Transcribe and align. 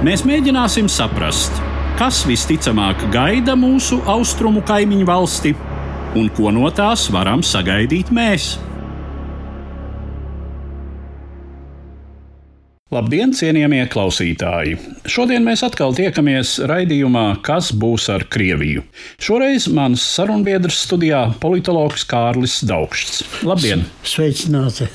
Mēs 0.00 0.22
mēģināsim 0.24 0.86
saprast, 0.88 1.58
kas 1.98 2.22
visticamāk 2.24 3.02
gaida 3.12 3.52
mūsu 3.52 3.98
austrumu 4.08 4.62
kaimiņu 4.64 5.04
valsti 5.04 5.50
un 6.16 6.30
ko 6.32 6.48
no 6.56 6.70
tās 6.72 7.02
varam 7.12 7.42
sagaidīt 7.44 8.08
mēs. 8.08 8.54
Labdien, 12.96 13.36
cienījamie 13.36 13.82
klausītāji! 13.92 14.78
Šodien 15.04 15.44
mēs 15.44 15.66
atkal 15.68 15.92
tiekamies 15.92 16.56
raidījumā 16.64 17.26
Kas 17.44 17.68
būs 17.76 18.08
ar 18.16 18.24
Krieviju? 18.24 18.86
Šoreiz 19.20 19.68
mans 19.68 20.08
sarunbiedrs 20.16 20.80
studijā- 20.88 21.26
politologs 21.44 22.08
Kārlis 22.08 22.62
Daugšs. 22.64 23.44
Labdien! 23.44 23.84
Sveicināti! 24.00 24.88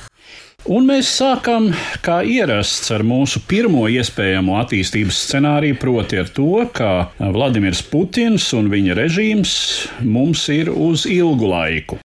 Un 0.66 0.88
mēs 0.90 1.12
sākam, 1.14 1.68
kā 2.02 2.24
ierasts, 2.26 2.88
ar 2.90 3.04
mūsu 3.06 3.38
pirmo 3.46 3.84
iespējamo 3.86 4.56
attīstības 4.58 5.20
scenāriju, 5.28 5.78
proti, 5.78 6.18
ar 6.18 6.32
to, 6.34 6.64
ka 6.74 6.90
Vladimirs 7.20 7.84
Putins 7.86 8.48
un 8.58 8.72
viņa 8.74 8.96
režīms 8.98 9.54
mums 10.02 10.48
ir 10.50 10.74
uz 10.74 11.06
ilgu 11.06 11.52
laiku. 11.54 12.00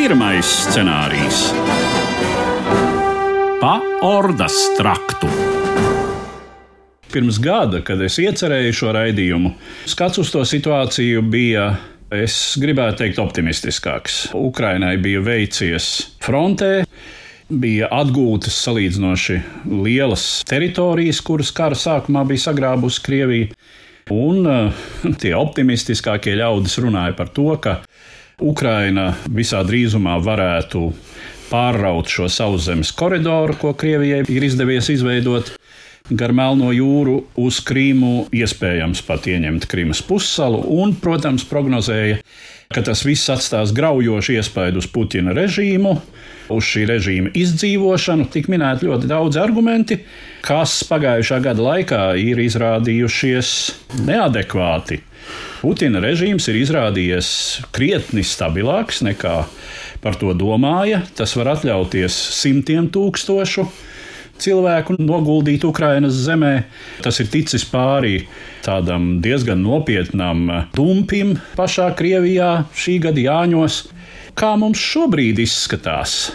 Pirmais 0.00 0.56
scenārijs- 0.64 1.44
pa 3.60 3.76
ordas 4.00 4.56
traktu. 4.80 5.49
Pirms 7.10 7.40
gada, 7.42 7.80
kad 7.82 8.00
es 8.06 8.20
iecerēju 8.22 8.74
šo 8.76 8.92
raidījumu, 8.94 9.54
skats 9.90 10.20
uz 10.22 10.30
to 10.30 10.44
situāciju 10.46 11.24
bija 11.26 11.70
Es 12.10 12.56
gribētu 12.58 13.04
teikt, 13.04 13.20
optimistiskāks. 13.22 14.14
Ukrainai 14.34 14.96
bija 14.98 15.20
veicies 15.22 15.84
frontē, 16.18 16.80
bija 17.46 17.86
atgūtas 17.94 18.56
salīdzinoši 18.64 19.36
lielas 19.70 20.24
teritorijas, 20.50 21.20
kuras 21.22 21.52
kara 21.54 21.78
sākumā 21.78 22.24
bija 22.26 22.48
sagrābusi 22.48 23.04
Krievija. 23.06 23.52
Un 24.10 24.42
uh, 24.42 24.82
tie 25.22 25.36
optimistiskākie 25.38 26.34
ļaudis 26.40 26.80
runāja 26.82 27.14
par 27.14 27.30
to, 27.30 27.46
ka 27.62 27.76
Ukraina 28.42 29.12
visā 29.30 29.62
drīzumā 29.62 30.18
varētu 30.26 30.88
pārraut 31.46 32.10
šo 32.10 32.26
sauszemes 32.26 32.90
koridoru, 32.90 33.54
ko 33.54 33.76
Krievijai 33.78 34.24
ir 34.26 34.50
izdevies 34.50 34.90
izveidot 34.90 35.54
gar 36.10 36.32
Melno 36.34 36.70
jūru 36.74 37.16
uz 37.40 37.60
Krīmu, 37.66 38.28
iespējams 38.34 39.02
pat 39.06 39.28
ieņemt 39.30 39.66
Krīmas 39.70 40.02
pussalu, 40.06 40.62
un, 40.82 40.96
protams, 40.98 41.46
prognozēja, 41.48 42.20
ka 42.70 42.82
tas 42.86 43.04
viss 43.06 43.30
atstās 43.32 43.74
graujošu 43.74 44.36
iespaidu 44.38 44.82
uz 44.82 44.88
Putina 44.90 45.34
režīmu, 45.36 45.96
uz 46.50 46.66
šī 46.66 46.86
režīma 46.90 47.34
izdzīvošanu. 47.38 48.26
Tik 48.30 48.50
minēti 48.50 48.88
ļoti 48.90 49.10
daudz 49.10 49.38
argumenti, 49.40 50.00
kas 50.46 50.80
pagājušā 50.90 51.40
gada 51.44 51.66
laikā 51.70 52.02
ir 52.18 52.42
izrādījušies 52.42 53.54
neadekvāti 54.06 55.04
Putina 55.60 56.00
režīms 56.00 56.46
ir 56.48 56.56
izrādījies 56.62 57.28
krietni 57.76 58.22
stabilāks 58.24 59.02
nekā 59.04 59.34
par 60.00 60.16
to 60.16 60.32
domāja. 60.32 61.02
Tas 61.16 61.34
var 61.36 61.52
atļauties 61.52 62.16
simtiem 62.38 62.88
tūkstošu 62.94 63.66
cilvēku 63.66 63.89
noguldīt 64.98 65.64
Ukrainas 65.64 66.14
zemē. 66.26 66.64
Tas 67.02 67.20
ir 67.20 67.30
ticis 67.32 67.64
pāri 67.64 68.26
tādam 68.64 69.20
diezgan 69.22 69.62
nopietnam 69.62 70.68
dumpim 70.74 71.38
pašā 71.56 71.94
Krievijā 71.96 72.66
šī 72.74 73.00
gada 73.06 73.20
jāņos. 73.20 73.82
Kā 74.34 74.54
mums 74.56 74.78
šobrīd 74.78 75.40
izskatās? 75.42 76.32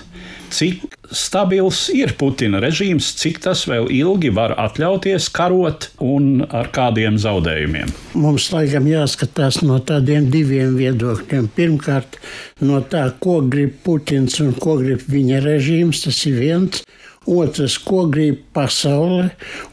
Cik 0.55 0.83
stabils 1.11 1.87
ir 1.93 2.13
Putina 2.19 2.59
režīms, 2.63 3.07
cik 3.19 3.39
tas 3.43 3.63
vēl 3.69 3.87
ilgi 3.91 4.29
var 4.35 4.53
atļauties 4.61 5.27
karot 5.33 5.89
un 6.03 6.45
ar 6.45 6.69
kādiem 6.75 7.17
zaudējumiem? 7.21 7.91
Mums 8.19 8.47
laikam 8.53 8.87
jāskatās 8.89 9.61
no 9.65 9.79
tādiem 9.79 10.29
diviem 10.33 10.77
viedokļiem. 10.79 11.49
Pirmkārt, 11.55 12.19
no 12.61 12.81
tā, 12.81 13.07
ko 13.19 13.39
grib 13.41 13.79
Putins 13.85 14.39
un 14.43 14.53
ko 14.59 14.77
grib 14.81 15.05
viņa 15.09 15.41
režīms, 15.45 16.05
tas 16.05 16.21
ir 16.29 16.39
viens 16.39 16.85
otrs, 17.25 17.77
ko 17.81 18.05
grib 18.11 18.41
pasaule, 18.55 19.29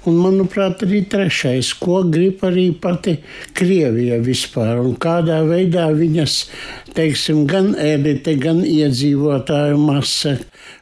un, 0.07 0.19
manuprāt, 0.19 0.85
arī 0.87 1.03
trešais, 1.13 1.73
ko 1.81 2.03
grib 2.13 2.43
arī 2.47 2.71
pati 2.81 3.19
Krievija 3.57 4.21
vispār, 4.25 4.81
un 4.83 4.97
kādā 5.01 5.43
veidā 5.49 5.89
viņas, 5.97 6.39
teiksim, 6.97 7.45
gan 7.51 7.73
elite, 7.79 8.37
gan 8.41 8.62
iedzīvotāju 8.67 9.81
masa 9.81 10.39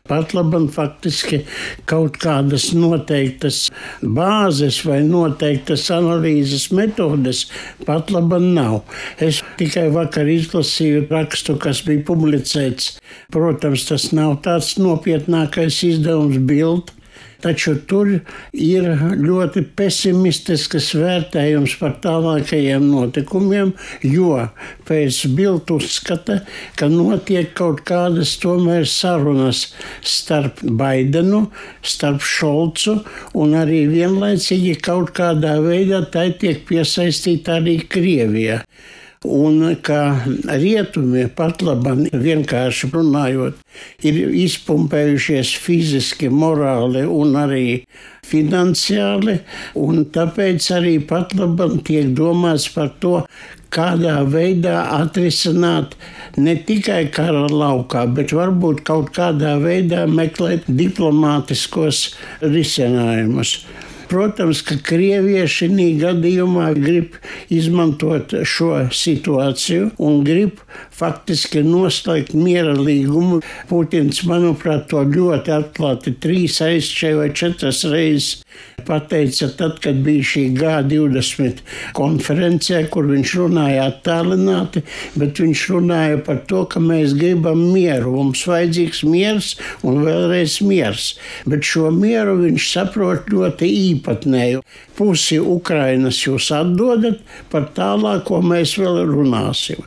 pat 0.08 0.34
labam 0.36 0.66
faktiski 0.72 1.42
kaut 1.90 2.18
kādas 2.22 2.70
noteiktas 2.76 3.62
bāzes 4.02 4.80
vai 4.86 5.00
noteiktas 5.06 5.88
analīzes 5.94 6.68
metodes 6.74 7.46
pat 7.86 8.12
labam 8.14 8.50
nav. 8.54 8.80
Es 9.18 9.42
tikai 9.60 9.88
vakar 9.94 10.30
izlasīju 10.30 11.06
rakstu, 11.10 11.58
kas 11.60 11.84
bija 11.86 12.04
publicēts. 12.08 12.96
Protams, 13.34 13.86
tas 13.90 14.10
nav 14.16 14.40
tāds 14.46 14.76
nopietnākais 14.80 15.82
izdevums 15.86 16.40
bildi 16.48 16.99
taču 17.42 17.74
tur 17.88 18.10
ir 18.52 18.86
ļoti 19.20 19.62
pesimistisks 19.76 20.90
vērtējums 20.98 21.76
par 21.80 21.96
tālākajiem 22.04 22.86
notikumiem, 22.90 23.72
jo 24.06 24.36
pēc 24.88 25.22
bildu 25.36 25.78
uzskata, 25.80 26.40
ka 26.76 26.90
notiek 26.92 27.52
kaut 27.56 27.84
kādas 27.88 28.36
tomēr 28.42 28.86
sarunas 28.88 29.66
starp 30.06 30.62
Baidenu, 30.62 31.46
starp 31.82 32.24
Šolcu 32.24 33.00
un 33.40 33.56
arī 33.58 33.84
vienlaicīgi 33.90 34.76
kaut 34.84 35.14
kādā 35.16 35.58
veidā 35.64 36.04
tai 36.12 36.30
tiek 36.40 36.64
piesaistīta 36.68 37.60
arī 37.60 37.80
Krievija 37.90 38.62
un 39.24 39.76
ka 39.84 40.24
rietumi 40.48 41.26
pat 41.36 41.60
labi 41.60 42.08
vienkārši 42.08 42.88
runājot, 42.88 43.58
ir 44.00 44.20
izpumpējušies 44.46 45.50
fiziski, 45.60 46.30
morāli 46.32 47.02
un 47.04 47.36
arī 47.36 47.64
finansiāli, 48.24 49.34
un 49.76 50.06
tāpēc 50.14 50.70
arī 50.72 50.94
pat 51.04 51.34
labam 51.36 51.76
tiek 51.84 52.14
domāts 52.16 52.70
par 52.72 52.94
to, 53.04 53.26
kādā 53.68 54.22
veidā 54.24 54.86
atrisināt 54.96 55.98
ne 56.40 56.56
tikai 56.56 57.10
kara 57.12 57.44
laukā, 57.52 58.06
bet 58.16 58.32
varbūt 58.32 58.80
kaut 58.88 59.12
kādā 59.12 59.58
veidā 59.60 60.06
meklēt 60.08 60.64
diplomātiskos 60.80 62.06
risinājumus. 62.40 63.58
Protams, 64.10 64.64
ka 64.66 64.74
Krievija 64.82 65.44
šī 65.46 65.68
gadījumā 66.00 66.72
grib 66.74 67.14
izmantot 67.54 68.34
šo 68.42 68.72
situāciju 68.90 69.92
un 70.02 70.24
grib 70.26 70.58
faktiski 70.98 71.62
noslēgt 71.62 72.34
miera 72.34 72.74
līgumu. 72.74 73.38
Putins, 73.70 74.24
manuprāt, 74.26 74.88
to 74.90 75.04
ļoti 75.06 75.54
atklāti 75.54 76.16
trīs 76.18 76.58
aizčai 76.64 77.14
vai 77.20 77.30
četras 77.30 77.84
reizes 77.86 78.42
pateica 78.86 79.50
tad, 79.58 79.78
kad 79.84 80.00
bija 80.04 80.26
šī 80.32 80.44
G20 80.58 81.62
konferencē, 81.96 82.82
kur 82.92 83.08
viņš 83.10 83.34
runāja 83.40 83.86
attālināti, 83.90 84.84
bet 85.20 85.40
viņš 85.42 85.64
runāja 85.74 86.20
par 86.26 86.42
to, 86.50 86.64
ka 86.70 86.82
mēs 86.82 87.14
gribam 87.18 87.62
mieru, 87.74 88.16
mums 88.18 88.44
vajadzīgs 88.48 89.04
miers 89.08 89.52
un 89.86 90.02
vēlreiz 90.06 90.60
miers. 90.66 91.12
Bet 91.48 91.66
šo 91.66 91.90
mieru 91.94 92.38
viņš 92.42 92.70
saprot 92.74 93.30
ļoti 93.32 93.70
īpatnēju. 93.90 94.64
Pusi 94.98 95.38
Ukrainas 95.40 96.20
jūs 96.26 96.50
atdodat, 96.52 97.22
par 97.52 97.70
tālāko 97.76 98.42
mēs 98.44 98.76
vēl 98.80 99.04
runāsim. 99.08 99.80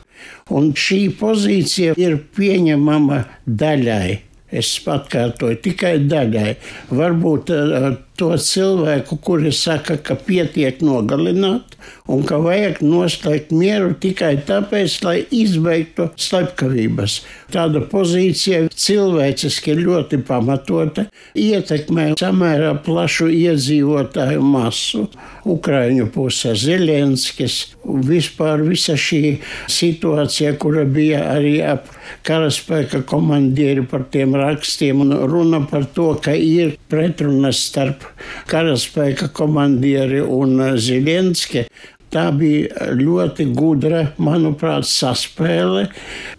Un 0.54 0.72
šī 0.76 1.00
pozīcija 1.20 1.94
ir 2.00 2.18
pieņemama 2.36 3.24
daļai. 3.46 4.20
Es 4.54 4.70
atkārtoju 4.86 5.58
tikai 5.64 5.96
daļai. 6.06 6.50
Varbūt 6.94 7.50
uh, 7.54 7.86
to 8.18 8.30
cilvēku, 8.38 9.18
kuri 9.22 9.52
saka, 9.54 9.96
ka 9.98 10.14
pietiek 10.14 10.82
nogalināt 10.84 11.74
un 12.08 12.22
ka 12.28 12.38
vajag 12.42 12.80
noslēgt 12.84 13.52
mieru 13.54 13.94
tikai 14.00 14.34
tāpēc, 14.48 14.96
lai 15.04 15.16
izbeigtu 15.34 16.10
slepkavības. 16.20 17.18
Tāda 17.54 17.82
pozīcija 17.90 18.68
cilvēciski 18.68 19.76
ļoti 19.80 20.20
pamatota, 20.26 21.06
ietekmē 21.38 22.12
samērā 22.20 22.74
plašu 22.84 23.30
iedzīvotāju 23.32 24.44
masu. 24.44 25.06
Ukraiņu 25.44 26.08
pusē 26.12 26.54
Zelenskis, 26.56 27.74
vispār 27.84 28.62
visa 28.64 28.96
šī 28.96 29.38
situācija, 29.68 30.54
kura 30.60 30.86
bija 30.88 31.26
arī 31.34 31.58
ap 31.64 31.90
karaspēka 32.24 33.02
komandieri 33.08 33.84
par 33.88 34.06
tiem 34.12 34.36
rakstiem 34.38 35.04
un 35.04 35.14
runa 35.28 35.60
par 35.68 35.84
to, 35.96 36.12
ka 36.24 36.32
ir 36.36 36.76
pretrunas 36.88 37.60
starp 37.68 38.03
karaspēka 38.50 39.30
komandieri 39.34 40.22
un 40.22 40.60
Zelenski. 40.80 41.66
Tā 42.14 42.28
bija 42.30 42.92
ļoti 42.94 43.48
gudra, 43.56 44.04
manuprāt, 44.22 44.86
saspēle, 44.86 45.88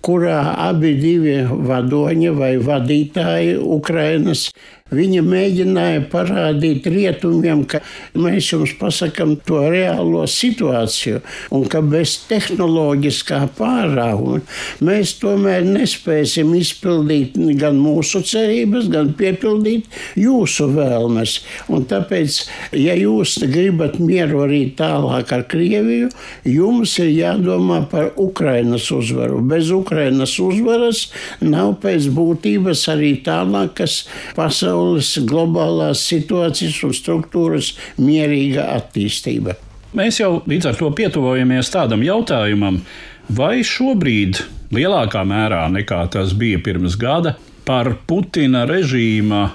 kurā 0.06 0.38
abi 0.70 0.94
divi 1.02 1.42
vadoņi 1.44 2.32
vai 2.38 2.54
vadītāji 2.64 3.58
Ukrainas 3.60 4.48
Viņa 4.94 5.24
mēģināja 5.26 6.02
parādīt 6.12 6.86
rietumiem, 6.94 7.64
ka 7.66 7.80
mēs 8.22 8.52
jums 8.52 8.76
pasakām 8.78 9.32
to 9.42 9.64
reālo 9.74 10.28
situāciju 10.30 11.24
un 11.58 11.64
ka 11.74 11.80
bez 11.82 12.12
tehnoloģiskā 12.30 13.40
pārāvuma 13.58 14.44
mēs 14.86 15.16
tomēr 15.24 15.66
nespēsim 15.66 16.52
izpildīt 16.60 17.34
gan 17.58 17.80
mūsu 17.82 18.22
cerības, 18.30 18.92
gan 18.94 19.10
piepildīt 19.18 19.90
jūsu 20.22 20.70
vēlmes. 20.76 21.34
Un 21.74 21.90
tāpēc, 21.90 22.38
ja 22.78 22.94
jūs 22.94 23.40
gribat 23.42 23.98
mieru 23.98 24.44
arī 24.46 24.68
tālāk 24.78 25.34
ar 25.34 25.48
Krieviju, 25.50 26.12
jums 26.46 26.94
ir 27.02 27.10
jādomā 27.10 27.82
par 27.90 28.14
Ukrainas 28.22 28.92
uzvaru. 28.94 29.42
Bez 29.50 29.74
Ukrainas 29.74 30.38
uzvaras 30.38 31.08
nav 31.42 31.80
pēc 31.82 32.12
būtības 32.14 32.86
arī 32.94 33.16
tālākas 33.26 34.04
pasaules 34.38 34.75
pasaules 34.76 35.16
globālās 35.24 36.04
situācijas 36.04 36.84
un 36.84 36.94
struktūras 36.94 37.74
mierīga 37.98 38.68
attīstība. 38.76 39.56
Mēs 39.96 40.20
jau 40.20 40.44
līdz 40.46 40.68
ar 40.68 40.76
to 40.76 40.90
pietuvojamies 40.92 41.72
tādam 41.72 42.04
jautājumam, 42.04 42.82
vai 43.30 43.64
šobrīd 43.64 44.42
lielākā 44.76 45.24
mērā 45.24 45.70
nekā 45.72 46.02
tas 46.12 46.34
bija 46.36 46.60
pirms 46.60 46.98
gada 47.00 47.38
par 47.66 47.96
Putina 48.06 48.66
režīma 48.68 49.54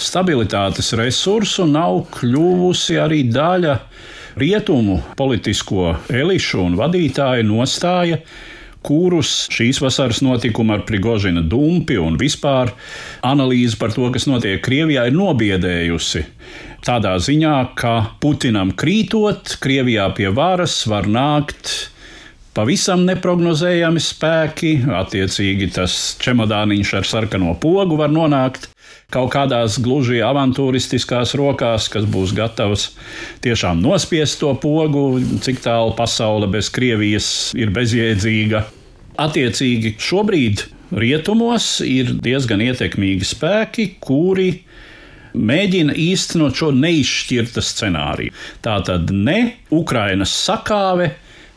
stabilitātes 0.00 0.92
resursu 0.98 1.68
nav 1.70 2.08
kļuvusi 2.16 2.98
arī 2.98 3.22
daļa 3.30 3.78
rietumu 4.40 4.98
politisko 5.16 5.94
elišu 6.10 6.64
un 6.64 6.78
vadītāju 6.80 7.46
nostāja 7.46 8.18
kurus 8.86 9.46
šīs 9.52 9.80
vasaras 9.82 10.22
notikumi 10.24 10.74
ar 10.76 10.84
Prigožina 10.88 11.42
dumpi 11.44 11.98
un 12.00 12.16
vispār 12.20 12.72
analīze 13.26 13.78
par 13.80 13.94
to, 13.96 14.08
kas 14.14 14.28
notiek 14.30 14.62
Krievijā, 14.64 15.06
ir 15.08 15.16
nobiedējusi. 15.16 16.24
Tādā 16.86 17.18
ziņā, 17.20 17.56
ka 17.76 17.94
Putinam 18.22 18.72
krītot, 18.72 19.58
Krievijā 19.60 20.08
pie 20.16 20.30
varas 20.32 20.78
var 20.88 21.08
nākt 21.10 21.90
pavisam 22.56 23.04
neparedzējami 23.06 24.02
spēki, 24.02 24.72
attiecīgi 24.96 25.70
tas 25.76 25.96
čemodāniņš 26.24 26.94
ar 26.98 27.08
sarkano 27.08 27.54
pogu 27.60 28.00
var 28.00 28.12
nonākt 28.12 28.70
kaut 29.14 29.32
kādās 29.34 29.78
gluži 29.82 30.20
avantūristiskās 30.24 31.34
rokās, 31.38 31.88
kas 31.92 32.06
būs 32.10 32.34
gatavs 32.36 32.90
tiešām 33.44 33.82
nospiest 33.82 34.40
to 34.42 34.52
pogu, 34.62 35.20
cik 35.42 35.62
tālu 35.64 35.94
pasaule 35.98 36.48
bez 36.50 36.70
Krievijas 36.72 37.50
ir 37.58 37.72
bezjēdzīga. 37.74 38.64
Attiecīgi, 39.20 39.96
šobrīd 40.00 40.64
rietumos 40.96 41.80
ir 41.84 42.14
diezgan 42.22 42.62
ietekmīgi 42.64 43.26
spēki, 43.34 43.86
kuri 44.02 44.50
mēģina 45.34 45.94
īstenot 45.98 46.56
šo 46.58 46.70
neizšķirta 46.74 47.62
scenāriju. 47.62 48.34
Tā 48.64 48.80
tad 48.86 49.12
ne 49.14 49.40
Ukrainas 49.74 50.32
sakāve, 50.34 51.12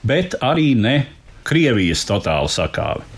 bet 0.06 0.38
arī 0.42 0.74
ne 0.78 0.98
Krievijas 1.44 2.06
totāla 2.08 2.52
sakāve. 2.52 3.13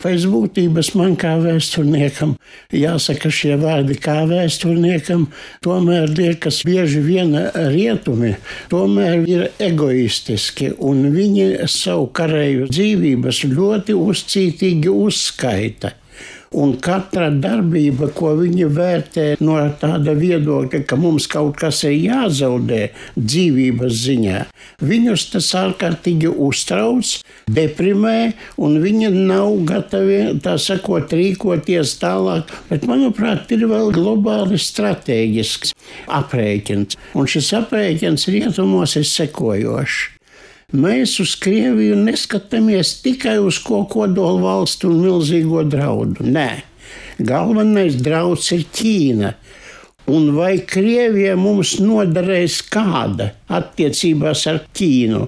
Pēc 0.00 0.24
būtības 0.32 0.94
man 0.96 1.12
kā 1.20 1.34
vēsturniekam 1.42 2.34
jāsaka 2.72 3.28
šie 3.32 3.58
vārdi 3.60 3.98
kā 4.00 4.22
vēsturniekam, 4.30 5.26
tomēr 5.64 6.08
liekas 6.16 6.62
bieži 6.64 7.02
vien 7.04 7.36
rietumi, 7.54 8.34
tomēr 8.72 9.28
ir 9.28 9.46
egoistiski 9.60 10.72
un 10.80 11.10
viņi 11.12 11.68
savu 11.68 12.08
karēju 12.16 12.70
dzīvības 12.72 13.44
ļoti 13.52 13.98
uzcītīgi 14.00 14.94
uzskaita. 14.94 15.92
Un 16.50 16.72
katra 16.82 17.28
darbība, 17.30 18.08
ko 18.10 18.32
viņi 18.34 18.64
vērtē 18.74 19.26
no 19.38 19.54
tāda 19.78 20.16
viedokļa, 20.18 20.80
ka 20.82 20.98
mums 20.98 21.28
kaut 21.30 21.60
kas 21.60 21.84
ir 21.86 21.94
jāzaudē 21.94 22.80
dzīvības 23.14 24.00
ziņā, 24.00 24.40
viņus 24.82 25.28
tas 25.30 25.52
ārkārtīgi 25.60 26.26
uztrauc, 26.26 27.14
deprimē, 27.54 28.32
un 28.58 28.80
viņi 28.82 29.12
nav 29.14 29.62
gatavi 29.70 30.20
tā 30.42 30.56
sakot, 30.58 31.14
rīkoties 31.14 31.94
tālāk. 32.02 32.50
Bet, 32.66 32.90
manuprāt, 32.90 33.46
ir 33.54 33.68
vēl 33.70 33.94
globāli 33.94 34.58
strateģisks 34.58 35.76
aprēķins. 36.18 36.98
Un 37.14 37.30
šis 37.30 37.54
aprēķins 37.62 38.26
rietumos 38.34 38.98
ir 38.98 39.06
sekojošs. 39.06 40.19
Mēs 40.70 41.16
uz 41.18 41.32
Krieviju 41.42 41.96
neskatāmies 41.98 43.00
tikai 43.02 43.40
uz 43.42 43.56
ko 43.58 43.80
kodolu 43.90 44.44
valstu 44.44 44.86
un 44.92 45.00
milzīgo 45.02 45.64
draudu. 45.66 46.22
Nē, 46.22 46.62
galvenais 47.18 47.96
drauds 47.98 48.52
ir 48.54 48.68
Ķīna. 48.70 49.32
Un 50.10 50.28
vai 50.34 50.60
Krievija 50.66 51.34
mums 51.38 51.72
noderēs 51.82 52.60
kāda 52.70 53.32
attiecībās 53.50 54.44
ar 54.50 54.60
Ķīnu? 54.78 55.24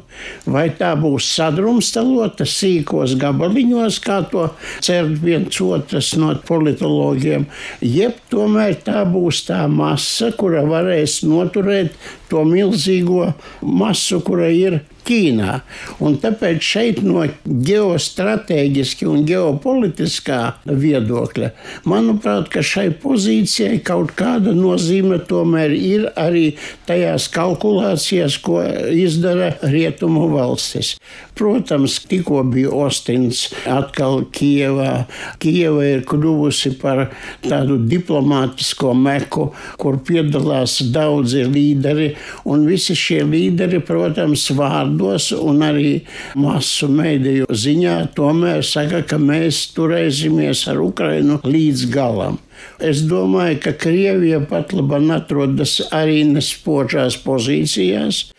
Vai 0.46 0.68
tā 0.78 0.92
būs 0.98 1.26
sadrumstalota 1.34 2.46
sīkos 2.46 3.16
gabaliņos, 3.18 3.98
kā 4.02 4.20
to 4.30 4.46
cer 4.78 5.10
viens 5.26 5.58
otrs 5.62 6.12
no 6.22 6.30
politologiem, 6.46 7.48
jeb 7.82 8.22
tomēr 8.30 8.78
tā 8.86 9.02
būs 9.10 9.42
tā 9.50 9.66
masa, 9.66 10.30
kura 10.38 10.62
varēs 10.70 11.20
noturēt 11.26 11.98
to 12.30 12.46
milzīgo 12.46 13.32
masu, 13.66 14.22
kura 14.22 14.50
ir 14.54 14.80
Ķīnā. 15.06 15.58
Un 16.02 16.16
tāpēc 16.22 16.62
šeit 16.62 17.00
no 17.02 17.24
ģeostrateģiski 17.42 19.08
un 19.10 19.24
ģeopolitiskā 19.26 20.38
viedokļa, 20.66 21.50
manuprāt, 21.90 22.52
šai 22.62 22.88
pozīcijai 23.02 23.80
kaut 23.84 24.14
kāda 24.18 24.54
nozīme 24.54 25.18
tomēr 25.28 25.74
ir 25.74 26.06
arī 26.20 26.52
tajās 26.86 27.28
kalkulācijās, 27.32 28.38
ko 28.44 28.62
izdara 28.94 29.52
rietumu 29.62 30.28
valstis. 30.32 30.94
Protams, 31.38 31.96
tikko 32.06 32.42
bija 32.46 32.70
Ostins 32.84 33.46
atkal 33.66 34.26
Kievā. 34.34 35.06
Kieva 35.42 35.86
ir 35.88 36.04
kļuvusi 36.06 36.74
par 36.80 37.06
tādu 37.42 37.78
diplomātisko 37.88 38.92
meku, 38.94 39.48
kur 39.80 39.98
piedalās 40.06 40.78
daudzi 40.92 41.46
līderi, 41.48 42.12
un 42.44 42.66
visi 42.68 42.94
šie 42.98 43.22
līderi, 43.26 43.80
protams, 43.86 44.44
vārdi 44.56 44.91
vārdos 44.92 45.32
un 45.32 45.62
arī 45.62 46.02
masu 46.36 46.88
mēdīju 46.88 47.46
ziņā 47.50 48.12
tomēr 48.14 48.62
saka, 48.64 49.02
ka 49.02 49.18
mēs 49.18 49.72
turēsimies 49.74 50.68
ar 50.68 50.80
Ukrainu 50.82 51.40
līdz 51.44 51.90
galam. 51.92 52.38
Es 52.80 53.02
domāju, 53.02 53.60
ka 53.62 53.72
Krievija 53.72 54.40
pat 54.40 54.72
labi 54.72 55.10
atrodas 55.12 55.80
arī 55.90 56.24
nespožās 56.24 57.16
pozīcijās. 57.24 58.32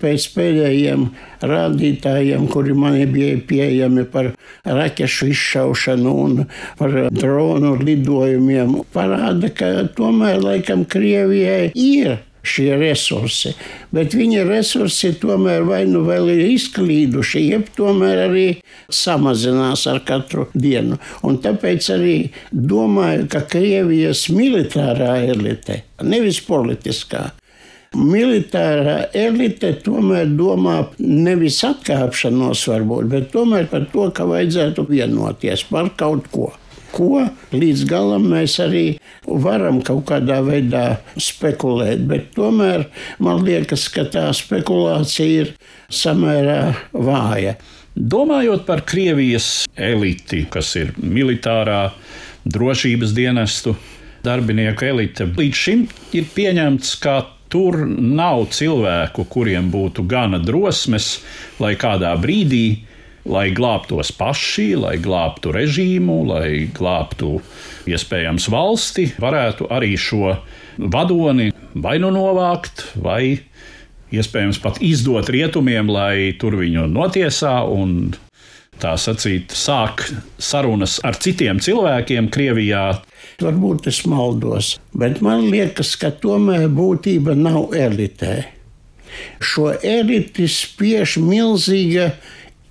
Pēc 0.00 0.30
pēdējiem 0.32 1.10
rādītājiem, 1.44 2.46
kuri 2.48 2.72
man 2.72 2.94
bija 3.12 3.36
pieejami 3.44 4.06
par 4.08 4.30
raķešu 4.64 5.28
izšaušanu 5.28 6.14
un 6.22 6.38
par 6.78 6.96
dronu 7.12 7.74
lidojumiem, 7.76 8.78
parāda, 8.94 9.52
ka 9.52 9.68
tomēr 9.92 10.40
laikam 10.40 10.86
Krievijai 10.88 11.68
ir 11.76 12.16
šie 12.42 12.74
resursi. 12.80 13.54
Bet 13.94 14.14
viņa 14.16 14.44
resursi 14.48 15.12
tomēr 15.20 15.66
vai 15.68 15.82
nu 15.88 16.04
vēl 16.06 16.30
ir 16.34 16.44
izklīduši, 16.54 17.44
jeb 17.52 17.68
tomēr 17.76 18.24
arī 18.28 18.46
samazinās 18.90 19.86
ar 19.90 20.02
katru 20.06 20.48
dienu. 20.54 21.00
Un 21.26 21.40
tāpēc 21.42 21.90
arī 21.96 22.16
domāju, 22.52 23.28
ka 23.30 23.44
Krievijas 23.50 24.28
militārā 24.34 25.18
elite, 25.32 25.82
nevis 26.02 26.40
politiskā, 26.46 27.30
Militārā 27.90 29.08
elite 29.18 29.72
tomēr 29.82 30.28
domā 30.38 30.76
nevis 31.02 31.56
atkāpšanos, 31.66 32.62
varbūt, 32.70 33.08
bet 33.10 33.32
tomēr 33.32 33.66
par 33.72 33.88
to, 33.90 34.04
ka 34.14 34.28
vajadzētu 34.30 34.84
vienoties 34.86 35.64
par 35.66 35.90
kaut 35.98 36.28
ko. 36.30 36.52
Ko 36.94 37.24
līdz 37.54 37.84
galam 37.90 38.28
mēs 38.32 38.58
arī 38.62 38.84
varam 39.26 39.80
kaut 39.86 40.06
kādā 40.10 40.40
veidā 40.46 40.84
spekulēt. 41.20 42.04
Bet 42.10 42.32
tomēr 42.36 42.86
man 43.22 43.44
liekas, 43.46 43.88
ka 43.92 44.06
tā 44.10 44.28
spekulācija 44.36 45.44
ir 45.44 45.52
samērā 45.90 46.62
vāja. 46.92 47.56
Domājot 47.94 48.64
par 48.68 48.84
Krievijas 48.86 49.66
eliti, 49.74 50.44
kas 50.50 50.74
ir 50.78 50.94
militārā, 51.02 51.90
drošības 52.46 53.10
dienestu 53.12 53.74
darbinieku 54.24 54.86
elite, 54.88 55.26
līdz 55.36 55.58
šim 55.58 55.82
ir 56.16 56.28
pieņemts, 56.32 56.94
ka 57.02 57.18
tur 57.50 57.82
nav 57.88 58.46
cilvēku, 58.54 59.26
kuriem 59.28 59.70
būtu 59.72 60.04
gana 60.08 60.38
drosmes, 60.42 61.18
lai 61.60 61.74
kādā 61.80 62.12
brīdī, 62.20 62.84
lai 63.28 63.50
glābtos 63.56 64.12
paši, 64.16 64.72
lai 64.80 64.96
glābtu 65.02 65.52
režīmu, 65.54 66.22
lai 66.30 66.70
glābtu 66.72 67.38
iespējams 67.90 68.48
valsti, 68.52 69.10
varētu 69.20 69.68
arī 69.72 69.94
šo 70.00 70.36
vadoni 70.78 71.50
vai 71.74 71.98
nu 72.00 72.12
novākt, 72.14 72.86
vai 72.96 73.40
iespējams 74.10 74.58
pat 74.62 74.80
izdot 74.82 75.28
rietumiem, 75.30 75.90
lai 75.90 76.32
tur 76.40 76.56
viņu 76.60 76.88
notiesā 76.90 77.60
un 77.68 78.14
tā 78.80 78.94
sacīt, 78.96 79.52
sāk 79.52 80.06
sarunas 80.40 80.98
ar 81.04 81.18
citiem 81.20 81.60
cilvēkiem 81.62 82.30
Krievijā. 82.32 82.84
Varbūt 83.40 83.88
es 83.90 84.02
maldos, 84.08 84.74
bet 84.96 85.20
man 85.24 85.46
liekas, 85.52 85.94
ka 86.00 86.10
tomēr 86.22 86.68
būtība 86.72 87.36
nav 87.36 87.74
elitē. 87.76 88.42
Šo 89.42 89.72
eliti 89.84 90.46
spiež 90.48 91.18
milzīga 91.20 92.12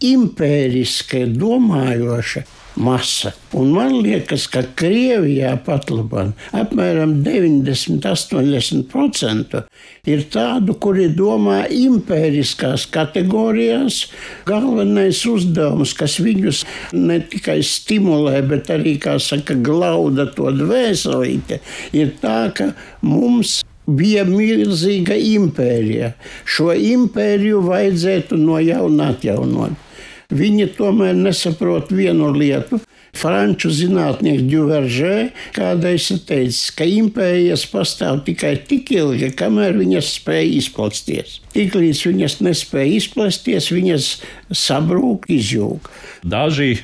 impēriska, 0.05 1.25
domājoša 1.35 2.45
masa. 2.79 3.33
Un 3.53 3.71
man 3.75 4.01
liekas, 4.03 4.47
ka 4.51 4.63
Krievijā 4.79 5.63
pat 5.65 5.89
labāk 5.91 6.33
apmēram 6.55 7.23
90-80% 7.25 9.63
ir 10.09 10.23
tādu, 10.31 10.73
kuri 10.81 11.09
domā 11.15 11.67
impēriskās 11.73 12.85
kategorijās. 12.93 14.07
Galvenais 14.47 15.25
uzdevums, 15.29 15.93
kas 15.97 16.19
viņus 16.23 16.65
ne 16.95 17.19
tikai 17.31 17.59
stimulē, 17.65 18.41
bet 18.47 18.69
arī, 18.73 18.93
kā 19.01 19.19
saka, 19.23 19.53
glauda 19.55 20.25
to 20.35 20.51
dvēselīte, 20.55 21.59
ir 21.91 22.07
tā, 22.21 22.51
ka 22.55 22.65
mums 23.01 23.63
bija 23.89 24.23
milzīga 24.29 25.15
impērija. 25.17 26.13
Šo 26.45 26.73
impēriju 26.73 27.61
vajadzētu 27.65 28.37
no 28.37 28.59
jauna 28.61 29.09
atjaunot. 29.15 29.88
Viņi 30.29 30.67
tomēr 30.77 31.15
nesaprot 31.17 31.89
vienu 31.89 32.29
lietu. 32.35 32.77
Franču 33.17 33.71
zinātnieks 33.73 34.43
Džuveržē 34.45 35.13
kādreiz 35.55 36.11
ir 36.13 36.19
teicis, 36.29 36.69
ka 36.77 36.85
impērijas 36.85 37.63
pastāv 37.71 38.21
tikai 38.27 38.53
tik 38.69 38.91
ilgi, 38.93 39.31
kamēr 39.33 39.73
viņas 39.79 40.11
spēj 40.19 40.53
izplesties. 40.59 41.39
Tiklīdz 41.55 42.03
viņas 42.11 42.37
nespēja 42.45 42.99
izplesties, 42.99 43.71
viņas 43.73 44.11
sabrūk, 44.53 45.25
izjūg. 45.33 45.89
Daži 46.21 46.75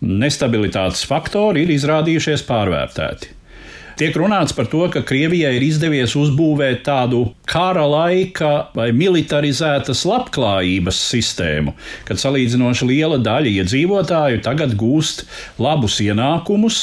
nestabilitātes 0.00 1.04
faktori 1.08 1.66
ir 1.66 1.76
izrādījušies 1.76 2.48
pārvērtēti. 2.48 3.35
Tiek 3.96 4.12
runāts 4.20 4.52
par 4.52 4.66
to, 4.68 4.82
ka 4.92 5.00
Krievijai 5.08 5.54
ir 5.56 5.64
izdevies 5.64 6.12
uzbūvēt 6.20 6.82
tādu 6.84 7.22
kara 7.48 7.86
laika 7.88 8.68
vai 8.76 8.90
militarizētas 8.92 10.02
labklājības 10.04 10.98
sistēmu, 11.14 11.72
kad 12.04 12.20
salīdzinoši 12.20 12.90
liela 12.90 13.16
daļa 13.16 13.54
iedzīvotāju 13.62 14.42
tagad 14.44 14.76
gūst 14.76 15.24
labus 15.56 15.96
ienākumus 16.04 16.82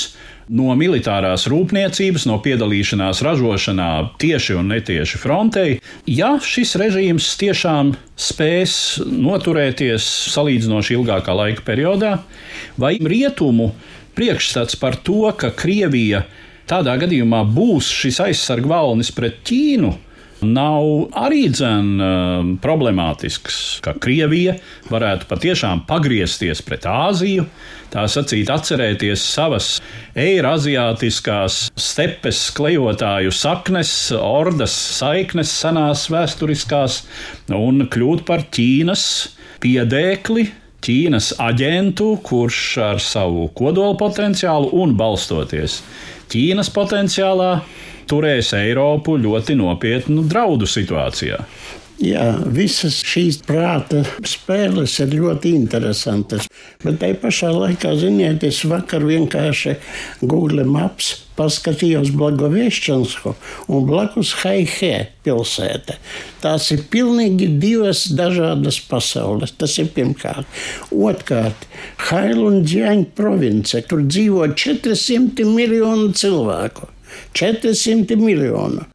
no 0.50 0.74
militārās 0.74 1.46
rūpniecības, 1.54 2.26
no 2.26 2.40
piedalīšanās 2.42 3.22
ražošanā 3.30 3.90
tieši 4.18 4.58
un 4.58 4.74
netieši 4.74 5.22
frontei. 5.22 5.80
Ja 6.10 6.34
šis 6.42 6.74
režīms 6.82 7.30
tiešām 7.38 7.94
spēs 8.18 8.76
noturēties 9.06 10.10
salīdzinoši 10.34 10.98
ilgākā 10.98 11.38
laika 11.38 11.62
periodā, 11.70 12.18
vai 12.82 12.96
rietumu 12.98 13.76
priekšstats 14.18 14.82
par 14.82 14.98
to, 15.06 15.28
ka 15.38 15.54
Krievija 15.54 16.26
tādā 16.70 16.96
gadījumā 17.02 17.44
būs 17.54 17.92
šis 18.02 18.22
aizsargu 18.28 18.72
valnis 18.72 19.12
pret 19.16 19.42
Ķīnu. 19.48 19.94
Nav 20.44 21.14
arī 21.16 21.46
dzen, 21.54 21.92
uh, 22.04 22.48
problemātisks, 22.60 23.80
ka 23.84 23.94
Krievija 24.04 24.58
varētu 24.92 25.30
patiešām 25.30 25.86
pagriezties 25.88 26.60
pret 26.68 26.84
Āziju, 26.90 27.46
tā 27.94 28.04
sacīt, 28.12 28.52
atcerēties 28.52 29.24
savas 29.24 29.78
eiraziātiskās 30.20 31.70
stepes 31.80 32.42
klejotāju 32.58 33.32
saknes, 33.32 33.94
ordas 34.18 34.76
saiknes, 34.98 35.54
senās 35.64 36.10
vēsturiskās, 36.12 37.04
un 37.56 37.88
kļūt 37.94 38.26
par 38.28 38.44
Ķīnas 38.52 39.06
piedēkli 39.64 40.50
Ķīnas 40.84 41.30
aģentu, 41.40 42.10
kurš 42.28 42.64
ar 42.84 42.98
savu 43.00 43.46
kodola 43.56 43.96
potenciālu 43.96 44.74
un 44.84 44.98
balstoties 45.00 45.78
Ķīnas 46.32 46.72
potenciālā 46.74 47.50
turēs 48.10 48.54
Eiropu 48.58 49.18
ļoti 49.22 49.56
nopietnu 49.60 50.26
draudu 50.30 50.68
situācijā. 50.70 51.40
Jā, 52.02 52.24
visas 52.50 52.96
šīs 53.06 53.38
prāta 53.46 54.02
spēles 54.26 54.96
ir 55.04 55.14
ļoti 55.14 55.52
interesantas. 55.54 56.48
Bet 56.82 56.98
tajā 57.04 57.20
pašā 57.22 57.52
laikā, 57.54 57.94
ziniet, 58.02 58.42
es 58.48 58.64
vakar 58.66 59.06
vienkārši 59.06 59.76
Google 60.26 60.66
Maps 60.66 61.12
paskatījos 61.38 62.12
Blagoviešķinsku 62.18 63.34
un 63.74 63.86
blakus 63.88 64.34
Haihē 64.42 65.08
pilsēta. 65.26 66.00
Tās 66.42 66.72
ir 66.74 66.84
pilnīgi 66.94 67.52
divas 67.62 68.08
dažādas 68.14 68.80
pasaules. 68.90 69.54
Tas 69.58 69.78
ir 69.82 69.92
pirmkārt. 69.94 70.50
Otkārt, 70.94 71.68
Hailundžiāņa 72.10 73.14
province, 73.18 73.84
tur 73.86 74.02
dzīvo 74.10 74.50
400 74.58 75.46
miljonu 75.46 76.10
cilvēku. 76.18 76.90
400 77.38 78.18
miljonu. 78.18 78.88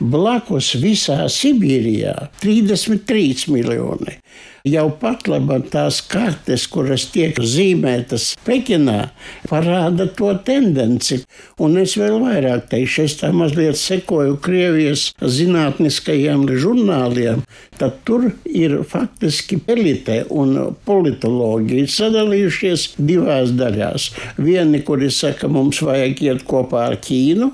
Blakus 0.00 0.74
visā 0.80 1.24
Sibīrijā 1.32 2.16
33 2.42 3.48
miljoni. 3.52 4.18
Jau 4.66 4.88
pat 4.98 5.28
labi 5.30 5.60
tās 5.70 6.00
kartes, 6.10 6.64
kuras 6.66 7.04
tiek 7.14 7.36
zīmētas 7.38 8.32
Pekinā, 8.42 9.12
parāda 9.46 10.08
to 10.18 10.32
tendenci. 10.42 11.20
Un 11.62 11.76
es 11.78 11.94
vēl 11.94 12.16
vairāk 12.24 12.64
teikšu, 12.72 13.04
es 13.06 13.14
tā 13.20 13.30
mazliet 13.30 13.78
sekoju 13.78 14.40
Krievijas 14.42 15.12
zinātniskajiem 15.22 16.48
žurnāliem, 16.58 17.44
tad 17.78 18.00
tur 18.08 18.32
ir 18.50 18.80
faktiski 18.90 19.60
elite 19.70 20.24
un 20.34 20.56
politologi 20.88 21.84
sadalījušies 21.86 22.88
divās 22.98 23.54
daļās. 23.54 24.08
Vieni, 24.42 24.82
kuri 24.82 25.12
saka, 25.14 25.46
mums 25.46 25.78
vajag 25.86 26.24
iet 26.26 26.42
kopā 26.50 26.88
ar 26.88 26.98
Ķīnu, 27.06 27.52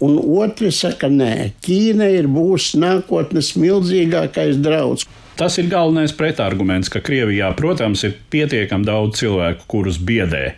un 0.00 0.16
otri 0.40 0.72
saka, 0.72 1.12
nē, 1.12 1.52
Ķīna 1.64 2.10
ir 2.12 2.28
būs 2.30 2.74
nākotnes 2.80 3.54
milzīgākais 3.60 4.60
drauds. 4.64 5.06
Tas 5.34 5.56
ir 5.58 5.66
galvenais 5.66 6.12
pretarguments, 6.14 6.90
ka 6.92 7.02
Krievijā, 7.02 7.48
protams, 7.58 8.04
ir 8.06 8.18
pietiekami 8.30 8.86
daudz 8.86 9.18
cilvēku, 9.22 9.66
kurus 9.72 9.98
biedē 9.98 10.52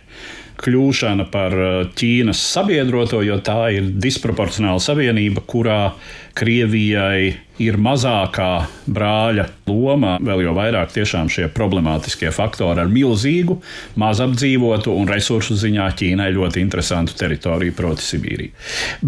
kļūšana 0.61 1.27
par 1.33 1.55
uh, 1.57 1.75
Ķīnas 1.97 2.41
sabiedroto, 2.55 3.21
jo 3.25 3.39
tā 3.45 3.69
ir 3.77 3.91
disproporcionāla 4.01 4.81
savienība, 4.83 5.45
kurā 5.49 5.81
Krievijai 6.37 7.37
ir 7.65 7.79
mazākā 7.81 8.51
brāļa 8.93 9.47
loma, 9.69 10.17
vēl 10.21 10.45
jau 10.45 10.53
vairāk 10.57 10.93
tiešām 10.93 11.31
šie 11.33 11.49
problemātiskie 11.55 12.33
faktori 12.35 12.83
ar 12.85 12.93
milzīgu, 12.93 13.59
mazapdzīvotu 14.01 14.93
un 14.93 15.09
resursu 15.13 15.57
ziņā 15.61 15.89
Ķīnai 15.97 16.29
ļoti 16.37 16.65
interesantu 16.65 17.17
teritoriju, 17.17 17.77
proti 17.77 18.05
Sibīriju. 18.05 18.57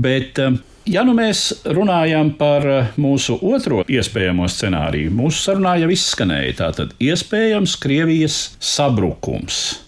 Bet 0.00 0.40
um, 0.44 0.60
Ja 0.88 1.02
nu 1.04 1.12
mēs 1.12 1.50
runājam 1.68 2.30
par 2.38 2.64
eh, 2.64 2.86
mūsu 2.96 3.34
otro 3.44 3.82
iespējamo 3.92 4.46
scenāriju, 4.48 5.10
mūsu 5.12 5.42
sarunā 5.44 5.74
jau 5.82 5.90
izskanēja 5.92 6.54
tātad 6.62 6.94
iespējams 6.96 7.74
Krievijas 7.82 8.38
sabrukums. 8.56 9.82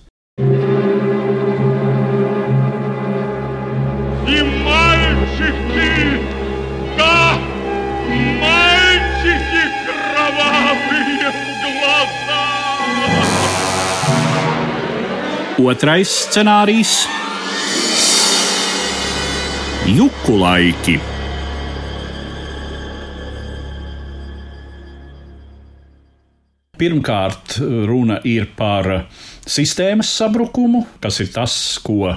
Otrais 15.60 16.12
scenārijs 16.26 16.94
Juku 19.90 20.36
laiki. 20.38 20.92
Pirmkārt, 26.78 27.56
runa 27.90 28.20
ir 28.22 28.46
par 28.54 28.86
sistēmas 29.50 30.12
sabrukumu, 30.14 30.84
kas 31.02 31.18
ir 31.24 31.32
tas, 31.34 31.56
ko 31.82 32.12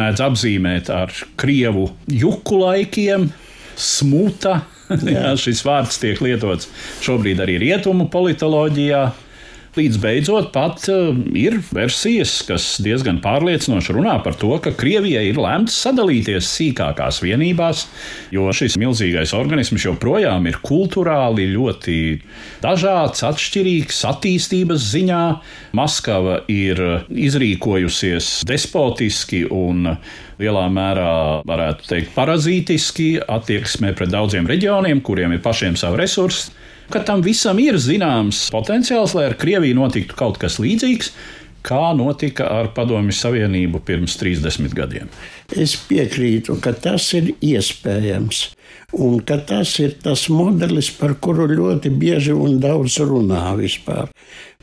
mēdz 0.00 0.24
apzīmēt 0.30 0.88
ar 0.94 1.12
krievu 1.36 1.90
juku 2.08 2.62
laikiem, 2.62 3.28
smuta. 3.76 4.62
Jā, 5.04 5.34
šis 5.36 5.60
vārds 5.66 6.00
tiek 6.00 6.24
lietots 6.24 6.72
šobrīd 7.04 7.44
arī 7.44 7.60
rietumu 7.66 8.08
politoloģijā. 8.08 9.04
Līdz 9.70 10.00
beidzot, 10.02 10.48
pat 10.50 10.82
eh, 10.90 11.18
ir 11.38 11.60
versijas, 11.70 12.32
kas 12.42 12.64
diezgan 12.82 13.20
pārliecinoši 13.22 13.94
runā 13.94 14.16
par 14.24 14.34
to, 14.34 14.50
ka 14.58 14.72
Krievijai 14.74 15.28
ir 15.28 15.38
lemts 15.38 15.76
sadalīties 15.84 16.48
sīkākās 16.56 17.20
vienībās, 17.22 17.84
jo 18.34 18.48
šis 18.50 18.74
milzīgais 18.82 19.30
organisms 19.38 19.86
joprojām 19.86 20.48
ir 20.50 20.58
kultūrāli 20.66 21.46
ļoti 21.52 21.98
dažāds, 22.64 23.22
atšķirīgs 23.30 24.02
attīstības 24.10 24.90
ziņā. 24.90 25.22
Maskava 25.78 26.40
ir 26.50 26.82
izrīkojusies 27.06 28.40
despotiski 28.50 29.44
un 29.54 29.92
lielā 30.42 30.66
mērā, 30.66 31.12
varētu 31.46 31.92
teikt, 31.92 32.10
parazītiski 32.18 33.12
attieksmē 33.22 33.94
pret 33.94 34.10
daudziem 34.10 34.50
reģioniem, 34.50 35.04
kuriem 35.06 35.38
ir 35.38 35.46
pašiem 35.46 35.78
savi 35.78 36.02
resursi 36.02 36.58
ka 36.92 37.02
tam 37.06 37.22
visam 37.24 37.58
ir 37.62 37.78
zināms 37.80 38.48
potenciāls, 38.52 39.14
lai 39.16 39.28
ar 39.30 39.36
Krieviju 39.40 39.78
notiktu 39.78 40.16
kaut 40.18 40.40
kas 40.42 40.58
līdzīgs. 40.62 41.12
Kā 41.66 41.90
notika 41.92 42.46
ar 42.48 42.70
Padomju 42.72 43.12
Savienību 43.12 43.82
pirms 43.84 44.14
30 44.16 44.72
gadiem? 44.72 45.10
Es 45.52 45.74
piekrītu, 45.76 46.56
ka 46.64 46.72
tas 46.72 47.10
ir 47.18 47.34
iespējams. 47.36 48.46
Un 48.92 49.20
tas 49.22 49.78
ir 49.78 49.94
tas 50.02 50.26
modelis, 50.28 50.90
par 50.90 51.14
kuru 51.22 51.46
ļoti 51.46 51.92
bieži 51.94 52.34
un 52.34 52.58
daudz 52.62 52.98
runā 53.06 53.52
vispār. 53.58 54.10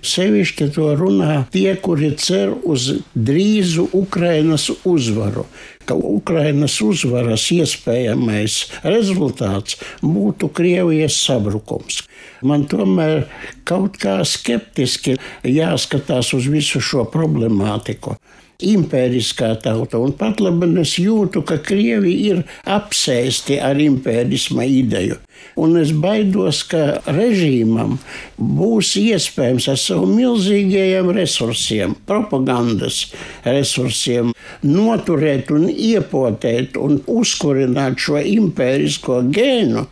Sevišķi 0.03 0.67
to 0.75 0.91
runā 0.99 1.47
tie, 1.51 1.71
kuri 1.81 2.11
cer 2.21 2.51
uz 2.67 2.89
drīzu 3.15 3.87
Ukrainas 3.97 4.67
uzvaru, 4.85 5.47
ka 5.87 5.95
Ukrainas 5.95 6.75
uzvaras 6.85 7.47
iespējamais 7.55 8.59
rezultāts 8.83 9.79
būtu 10.03 10.51
Krievijas 10.53 11.17
sabrukums. 11.23 12.03
Man 12.43 12.67
tomēr 12.69 13.25
kaut 13.65 13.97
kā 13.97 14.19
skeptiski 14.27 15.15
jāskatās 15.47 16.35
uz 16.37 16.51
visu 16.51 16.83
šo 16.83 17.07
problemātiku 17.09 18.19
impēriskā 18.63 19.53
tauta. 19.61 19.99
Un 20.01 20.13
pat 20.17 20.41
labi 20.41 20.69
es 20.81 20.97
jūtu, 20.99 21.43
ka 21.47 21.59
Krievi 21.63 22.13
ir 22.31 22.43
apsēsti 22.65 23.59
ar 23.61 23.79
impērisma 23.81 24.65
ideju. 24.65 25.19
Un 25.57 25.77
es 25.77 25.91
baidos, 25.93 26.63
ka 26.69 26.99
režīmam 27.05 27.97
būs 28.37 28.95
iespējams 29.01 29.67
ar 29.71 29.77
savu 29.81 30.07
milzīgajiem 30.09 31.09
resursiem, 31.13 31.95
propagandas 32.09 33.03
resursiem, 33.45 34.33
noturēt 34.65 35.51
un 35.53 35.67
iepotēt 35.69 36.77
un 36.81 36.99
uzkurināt 37.09 38.01
šo 38.01 38.21
impērisko 38.21 39.21
gēnu, 39.33 39.85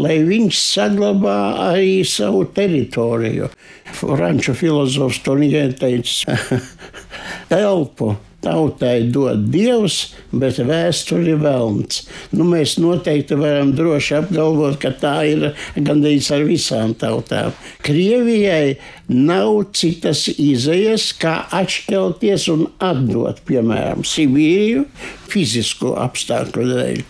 lai 0.00 0.18
viņš 0.28 0.60
saglabā 0.60 1.38
arī 1.72 2.02
savu 2.08 2.44
teritoriju. 2.56 3.48
Franču 3.92 4.54
filozofs 4.56 5.20
to 5.24 5.36
ieteica 5.44 6.36
telpu 7.50 8.14
tautai 8.42 9.04
dod 9.14 9.46
dievs, 9.52 9.98
bet 10.34 10.58
vēsturi 10.66 11.36
velns. 11.40 12.02
Nu, 12.34 12.46
mēs 12.48 12.74
noteikti 12.82 13.38
varam 13.38 13.72
droši 13.76 14.16
apgalvot, 14.18 14.78
ka 14.82 14.92
tā 14.98 15.14
ir 15.30 15.44
gandrīz 15.76 16.32
ar 16.34 16.44
visām 16.48 16.96
tautām. 16.98 17.54
Krievijai 17.86 18.76
nav 19.12 19.62
citas 19.78 20.26
izējas, 20.32 21.12
kā 21.22 21.38
atšķelties 21.62 22.48
un 22.54 22.66
atdot, 22.82 23.42
piemēram, 23.48 24.02
Sibīriju 24.06 24.86
fizisku 25.30 25.94
apstākļu 26.02 26.68
dēļ. 26.72 27.02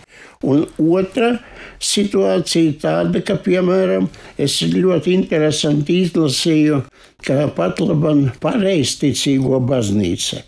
Un 0.43 0.65
otra 0.77 1.37
situācija 1.83 2.75
tāda, 2.81 3.21
ka, 3.23 3.37
piemēram, 3.39 4.09
es 4.39 4.57
ļoti 4.67 5.15
interesanti 5.15 6.01
izlasīju, 6.03 6.81
ka 7.23 7.47
pat 7.57 7.79
labam 7.83 8.25
pareizticīgo 8.43 9.61
baznīca 9.67 10.41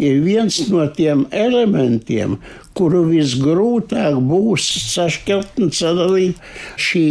ir 0.00 0.20
viens 0.24 0.58
no 0.72 0.86
tiem 0.96 1.26
elementiem, 1.34 2.38
kuru 2.76 3.04
visgrūtāk 3.10 4.20
būs 4.30 4.68
sašķelt 4.94 5.64
un 5.64 5.72
sadalīt 5.74 6.44
šī 6.88 7.06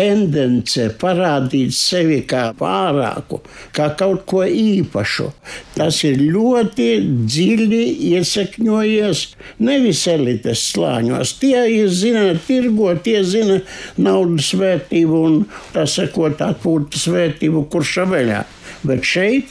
tendence 0.00 0.86
parādīt 1.00 1.74
sevi 1.76 2.20
kā 2.28 2.50
pārāku, 2.56 3.40
kā 3.76 3.90
kaut 4.00 4.24
ko 4.30 4.44
īpašu. 4.46 5.28
Tas 5.76 5.98
ir 6.08 6.22
ļoti 6.22 6.86
dziļi 7.28 7.82
iesakņojies 8.14 9.24
nevis 9.66 10.06
elites 10.08 10.64
slāņos. 10.72 11.34
Tie 11.42 11.66
zina 11.92 12.32
tirgo, 12.46 12.94
tie 13.04 13.20
zina 13.28 13.60
naudas 14.00 14.54
vērtību 14.56 15.20
un 15.26 15.42
tā 15.74 15.84
sakot 15.90 16.40
atpūtas 16.48 17.04
vērtību 17.12 17.66
kuršaveļā. 17.72 18.40
Bet 18.86 19.04
šeit 19.06 19.50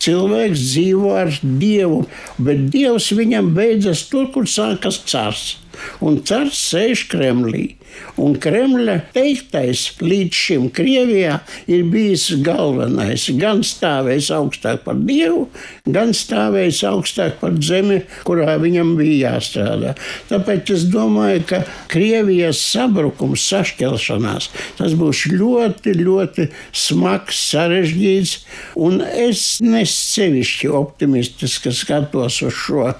cilvēks 0.00 0.62
dzīvo 0.72 1.14
ar 1.20 1.32
Dievu, 1.42 2.04
bet 2.40 2.68
Dievs 2.72 3.10
viņam 3.16 3.52
beidzas 3.56 4.06
tur, 4.10 4.30
kur 4.32 4.48
sākas 4.48 5.02
cars. 5.10 5.58
Un 6.04 6.20
cars 6.26 6.56
sēž 6.70 7.06
Kremlī. 7.12 7.79
Un 8.20 8.34
Kremļa 8.40 8.96
teiktais 9.14 9.86
līdz 10.02 10.36
šim 10.36 10.66
Krievijā 10.74 11.38
ir 11.70 11.84
bijis 11.90 12.28
galvenais. 12.44 13.28
Gan 13.40 13.62
stāvējis 13.66 14.30
augstāk 14.36 14.82
par 14.84 14.98
Dievu, 15.06 15.46
gan 15.88 16.14
stāvējis 16.16 16.82
augstāk 16.90 17.38
par 17.40 17.56
zemi, 17.64 18.00
kurā 18.26 18.56
viņam 18.60 18.94
bija 18.98 19.34
jāstrādā. 19.34 19.94
Tāpēc 20.30 20.74
es 20.74 20.86
domāju, 20.92 21.44
ka 21.50 21.62
Krievijas 21.92 22.60
sabrukums, 22.64 23.44
sašķelšanās, 23.50 24.50
tas 24.78 24.96
būs 24.98 25.26
ļoti, 25.32 25.96
ļoti 26.02 26.50
smags, 26.76 27.40
sarežģīts. 27.50 28.36
Un 28.80 29.00
es 29.04 29.44
nesevišķi 29.64 30.72
optimistiski 30.80 31.72
skatos 31.74 32.42
uz 32.46 32.56
šo 32.66 32.90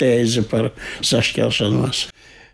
tēzi 0.00 0.46
par 0.50 0.72
sašķelšanos. 1.04 2.08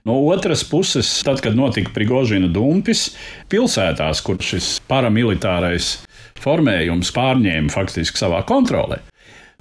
No 0.07 0.21
otras 0.31 0.63
puses, 0.65 1.09
tad, 1.27 1.41
kad 1.43 1.57
notika 1.59 1.91
Prigožina 1.91 2.47
dumpis, 2.47 3.09
pilsētās, 3.51 4.21
kur 4.23 4.39
šis 4.39 4.77
paramilitārais 4.87 5.97
formējums 6.39 7.11
pārņēma 7.17 7.73
faktiski 7.75 8.21
savā 8.21 8.45
kontrolē, 8.47 9.01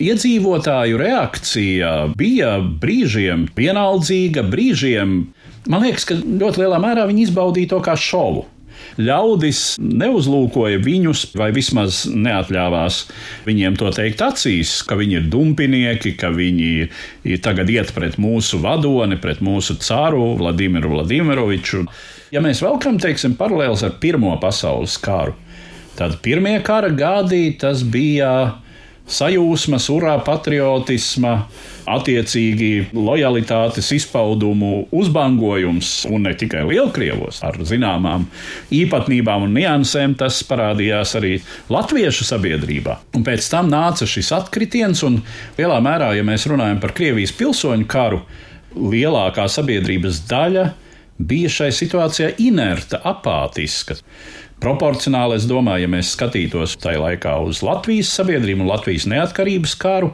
iedzīvotāju 0.06 1.00
reakcija 1.02 1.94
bija 2.20 2.60
brīžiem 2.62 3.48
vienaldzīga, 3.58 4.46
brīžiem, 4.52 5.16
man 5.72 5.88
liekas, 5.88 6.06
ka 6.12 6.20
ļoti 6.22 6.62
lielā 6.62 6.82
mērā 6.84 7.08
viņi 7.10 7.26
izbaudīja 7.26 7.74
to 7.74 7.82
kā 7.88 7.98
šovu 7.98 8.46
ļaudis 9.02 9.76
neuzlūkoja 9.82 10.80
viņus, 10.84 11.26
vai 11.36 11.50
vismaz 11.56 12.04
neatļāvās 12.12 13.02
viņiem 13.48 13.78
to 13.80 13.92
teikt 13.96 14.24
acīs, 14.24 14.78
ka 14.88 14.98
viņi 15.00 15.20
ir 15.20 15.30
dumpinieki, 15.32 16.16
ka 16.20 16.32
viņi 16.36 17.38
tagad 17.44 17.72
iet 17.74 17.92
pret 17.96 18.20
mūsu 18.22 18.62
vadoni, 18.64 19.20
pret 19.22 19.44
mūsu 19.46 19.78
cāru 19.84 20.34
Vladimiru 20.40 20.96
Vladimiroviču. 20.96 21.86
Ja 22.34 22.42
mēs 22.44 22.64
velkam, 22.64 23.00
teiksim, 23.02 23.36
paralēlus 23.40 23.86
ar 23.86 23.98
Pirmo 24.02 24.34
pasaules 24.42 24.98
karu, 25.04 25.36
tad 26.00 26.20
pirmie 26.24 26.58
kara 26.66 26.90
gadi 26.92 27.50
tas 27.60 27.84
bija 27.84 28.32
sajūsmas, 29.06 29.86
urā 29.94 30.16
patriotisma, 30.26 31.36
attiecīgi 31.86 32.88
lojalitātes 32.98 33.92
izpaudumu 33.94 34.88
uzbangojums, 34.96 35.92
un 36.10 36.26
ne 36.26 36.34
tikai 36.38 36.64
Lielkrievos, 36.66 37.44
ar 37.46 37.60
zināmām 37.62 38.26
īpatnībām 38.74 39.46
un 39.46 39.54
niansēm, 39.60 40.16
tas 40.18 40.42
parādījās 40.50 41.14
arī 41.20 41.36
latviešu 41.70 42.26
sabiedrībā. 42.26 42.98
Un 43.18 43.26
pēc 43.28 43.52
tam 43.54 43.70
nāca 43.70 44.10
šis 44.10 44.34
atkritiens, 44.40 45.04
un 45.06 45.22
lielā 45.60 45.78
mērā, 45.86 46.16
ja 46.18 46.26
mēs 46.26 46.48
runājam 46.50 46.82
par 46.82 46.96
Krievijas 46.98 47.36
pilsoņu 47.38 47.86
karu, 47.92 48.24
lielākā 48.76 49.46
sabiedrības 49.52 50.26
daļa 50.30 50.66
bija 51.16 51.52
šai 51.52 51.70
situācijā 51.72 52.34
inerta, 52.44 53.00
apātiska. 53.06 53.96
Proporcionāli, 54.66 55.36
es 55.38 55.44
domāju, 55.46 55.84
ja 55.84 55.90
mēs 55.94 56.16
skatītos 56.16 56.72
tajā 56.82 56.98
laikā 56.98 57.36
uz 57.46 57.60
Latvijas 57.62 58.10
sabiedrību 58.18 58.64
un 58.64 58.70
Latvijas 58.72 59.04
neatkarības 59.12 59.76
karu, 59.78 60.08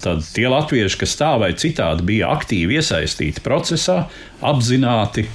tad 0.00 0.22
tie 0.32 0.46
latvieši, 0.48 0.96
kas 1.02 1.16
tā 1.20 1.34
vai 1.42 1.50
citādi 1.60 2.06
bija 2.08 2.30
aktīvi 2.32 2.78
iesaistīti 2.78 3.42
procesā, 3.44 3.98
apzināti 4.40 5.26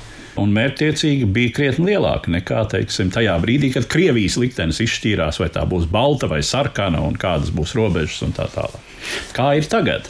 un 0.42 0.56
mērķtiecīgi 0.56 1.28
bija 1.36 1.52
krietni 1.54 1.92
lielāka 1.92 2.34
nekā 2.34 2.64
teiksim, 2.72 3.12
tajā 3.14 3.36
brīdī, 3.44 3.70
kad 3.76 3.86
Krievijas 3.94 4.40
liktenis 4.42 4.82
izšķīrās, 4.88 5.38
vai 5.44 5.52
tā 5.54 5.68
būs 5.70 5.86
balta 5.94 6.32
vai 6.32 6.42
sarkana, 6.42 7.04
un 7.06 7.14
kādas 7.22 7.54
būs 7.54 7.76
robežas 7.78 8.26
un 8.26 8.34
tā 8.34 8.50
tālāk. 8.56 8.90
Kā 9.38 9.52
ir 9.60 9.70
tagad? 9.70 10.10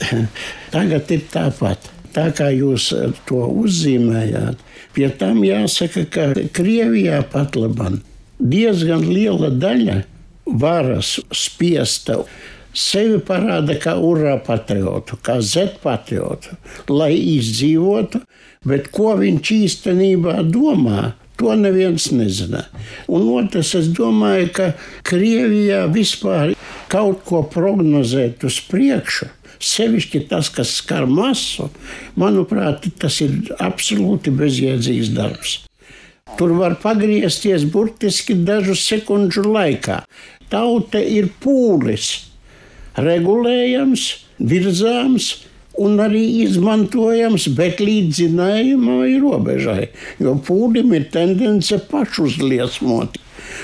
Tagad 0.71 1.12
ir 1.12 1.28
tāpat. 1.36 1.91
Tā 2.15 2.30
kā 2.38 2.47
jūs 2.56 2.93
to 3.28 3.43
uzzīmējāt, 3.65 4.63
pie 4.95 5.12
tam 5.19 5.43
jāsaka, 5.43 6.08
ka 6.08 6.32
Krievijā 6.56 7.19
pat 7.28 7.60
labāk 7.60 7.99
diezgan 8.39 9.06
liela 9.10 9.52
daļa 9.54 10.02
varas 10.60 11.17
spiesta 11.34 12.24
sevi 12.74 13.19
parāda 13.24 13.78
kā 13.82 13.96
urā 14.02 14.38
patriotu, 14.43 15.17
kā 15.22 15.39
Z 15.41 15.78
patriotu, 15.84 16.58
lai 16.89 17.13
izdzīvotu, 17.15 18.24
bet 18.65 18.89
ko 18.93 19.13
viņš 19.19 19.52
īstenībā 19.58 20.41
domā, 20.50 21.13
to 21.38 21.54
neviens 21.58 22.10
nezina. 22.13 22.65
Un 23.08 23.30
otrs, 23.38 23.74
es 23.78 23.89
domāju, 23.93 24.50
ka 24.58 24.72
Krievijā 25.06 25.86
vispār 25.93 26.54
kaut 26.91 27.24
ko 27.28 27.43
prognozēt 27.46 28.46
uz 28.48 28.60
priekšu. 28.69 29.30
Sevišķi 29.63 30.26
tas, 30.28 30.50
kas 30.52 30.74
skar 30.82 31.06
masu, 31.08 31.69
manuprāt, 32.19 32.89
tas 33.00 33.22
ir 33.24 33.38
absolūti 33.63 34.34
bezjēdzīgs 34.36 35.13
darbs. 35.15 35.62
Tur 36.38 36.56
var 36.58 36.76
pagriezties 36.82 37.65
burtiski 37.69 38.36
dažu 38.48 38.76
sekundžu 38.78 39.46
laikā. 39.54 40.02
Tauta 40.50 41.02
ir 41.02 41.30
pūlis, 41.43 42.08
regulējams, 42.98 44.06
virzāms 44.41 45.30
un 45.82 45.98
arī 46.02 46.24
izmantojams, 46.43 47.48
bet 47.58 47.82
līdz 47.82 48.19
zināmai 48.22 49.15
robežai, 49.22 49.89
jo 50.22 50.36
pūlim 50.48 50.93
ir 50.98 51.08
tendence 51.13 51.80
pašuzliesmot. 51.89 53.17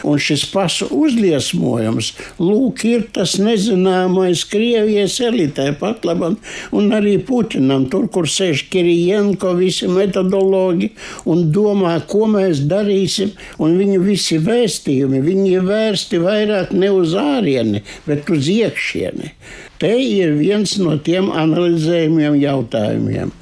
Un 0.07 0.19
šis 0.21 0.45
pašu 0.53 0.87
uzliesmojums, 0.95 2.11
lūk, 2.39 2.83
ir 2.87 3.05
tas 3.15 3.35
nezināmais 3.41 4.45
Krievijas 4.49 5.19
elitē 5.23 5.69
pat 5.79 6.05
labam, 6.07 6.37
un 6.75 6.91
arī 6.95 7.17
Putinam, 7.25 7.87
tur, 7.91 8.07
kur 8.11 8.29
sēž 8.29 8.65
Kirijenko, 8.71 9.53
visi 9.59 9.89
metodologi 9.91 10.91
un 11.29 11.49
domā, 11.55 11.97
ko 12.09 12.27
mēs 12.31 12.63
darīsim, 12.69 13.33
un 13.59 13.77
viņu 13.79 14.03
visi 14.05 14.39
vēstījumi, 14.43 15.23
viņi 15.25 15.55
ir 15.55 15.65
vērsti 15.67 16.21
vairāk 16.23 16.75
ne 16.75 16.91
uz 16.95 17.15
ārieni, 17.19 17.83
bet 18.07 18.29
uz 18.33 18.49
iekšieni. 18.51 19.33
Te 19.79 19.93
ir 19.95 20.35
viens 20.35 20.75
no 20.81 20.97
tiem 20.99 21.29
analizējumiem 21.31 22.35
jautājumiem. 22.41 23.33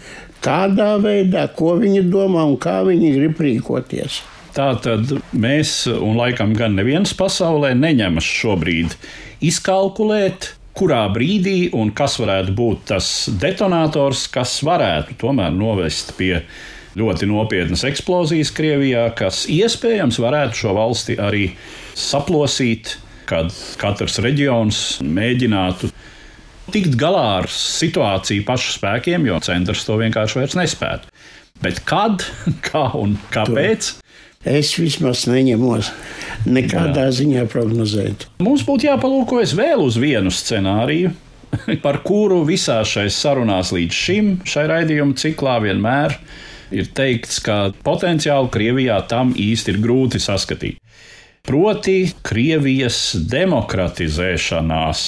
Kādā 0.43 0.93
veidā, 1.01 1.47
ko 1.57 1.73
viņi 1.81 2.03
domā 2.11 2.45
un 2.45 2.57
kā 2.61 2.83
viņi 2.85 3.13
grib 3.15 3.41
rīkoties. 3.41 4.21
Tā 4.57 4.71
tad 4.81 5.11
mēs, 5.37 5.83
un 5.85 6.15
laikam 6.17 6.55
gan 6.57 6.73
neviens 6.73 7.11
pasaulē, 7.13 7.75
neņemas 7.77 8.25
šobrīd 8.25 8.95
izkalkulēt, 9.45 10.55
kurā 10.77 11.03
brīdī 11.13 11.69
un 11.77 11.91
kas 11.93 12.17
varētu 12.21 12.55
būt 12.57 12.87
tas 12.89 13.09
detonators, 13.37 14.25
kas 14.33 14.55
varētu 14.65 15.13
tomēr 15.21 15.53
novest 15.53 16.15
pie 16.17 16.39
ļoti 16.97 17.29
nopietnas 17.29 17.85
eksplozijas 17.85 18.49
Krievijā, 18.57 19.05
kas 19.17 19.43
iespējams 19.53 20.17
varētu 20.21 20.61
šo 20.63 20.73
valsti 20.77 21.19
arī 21.21 21.43
saplosīt, 21.93 22.95
kad 23.29 23.53
katrs 23.77 24.17
reģions 24.25 24.81
mēģinātu 25.05 25.91
tikt 26.73 26.97
galā 26.97 27.43
ar 27.43 27.51
situāciju 27.53 28.45
pašu 28.47 28.73
spēkiem, 28.79 29.29
jo 29.29 29.37
centrs 29.45 29.85
to 29.85 30.01
vienkārši 30.01 30.41
vairs 30.41 30.57
nespētu. 30.57 31.13
Bet 31.61 31.85
kad, 31.85 32.25
kā 32.71 32.87
un 32.97 33.19
kāpēc? 33.33 33.93
Es 34.47 34.73
vismaz 34.79 35.25
neņemos 35.27 35.91
nekādā 36.47 37.07
Jā. 37.07 37.13
ziņā 37.19 37.45
prognozēt. 37.51 38.27
Mums 38.43 38.63
būtu 38.67 38.87
jāpalūkojas 38.87 39.55
vēl 39.57 39.83
uz 39.83 39.97
vienu 39.99 40.31
scenāriju, 40.31 41.11
par 41.85 42.01
kuru 42.07 42.43
visā 42.47 42.79
šais 42.87 43.17
sarunās 43.19 43.73
līdz 43.75 44.01
šim, 44.03 44.33
šai 44.47 44.67
raidījuma 44.71 45.17
ciklā 45.19 45.57
vienmēr 45.65 46.17
ir 46.75 46.89
teikts, 46.95 47.39
ka 47.43 47.71
potenciāli 47.83 48.51
Krievijā 48.51 48.99
tam 49.09 49.33
īsti 49.35 49.75
ir 49.75 49.81
grūti 49.83 50.19
saskatīt. 50.23 50.81
Proti, 51.47 52.11
Krievijas 52.27 53.15
demokratizēšanās. 53.31 55.03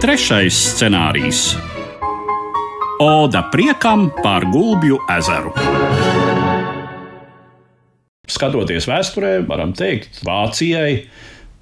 Trešais 0.00 0.62
scenārijs 0.72 1.69
Oda 3.00 3.48
priekam 3.52 4.10
par 4.22 4.44
Gulbju 4.52 4.98
ezeru. 5.08 5.54
Skatoties 8.28 8.84
vēsturē, 8.84 9.30
varam 9.48 9.72
teikt, 9.72 10.18
Vācijai 10.28 11.06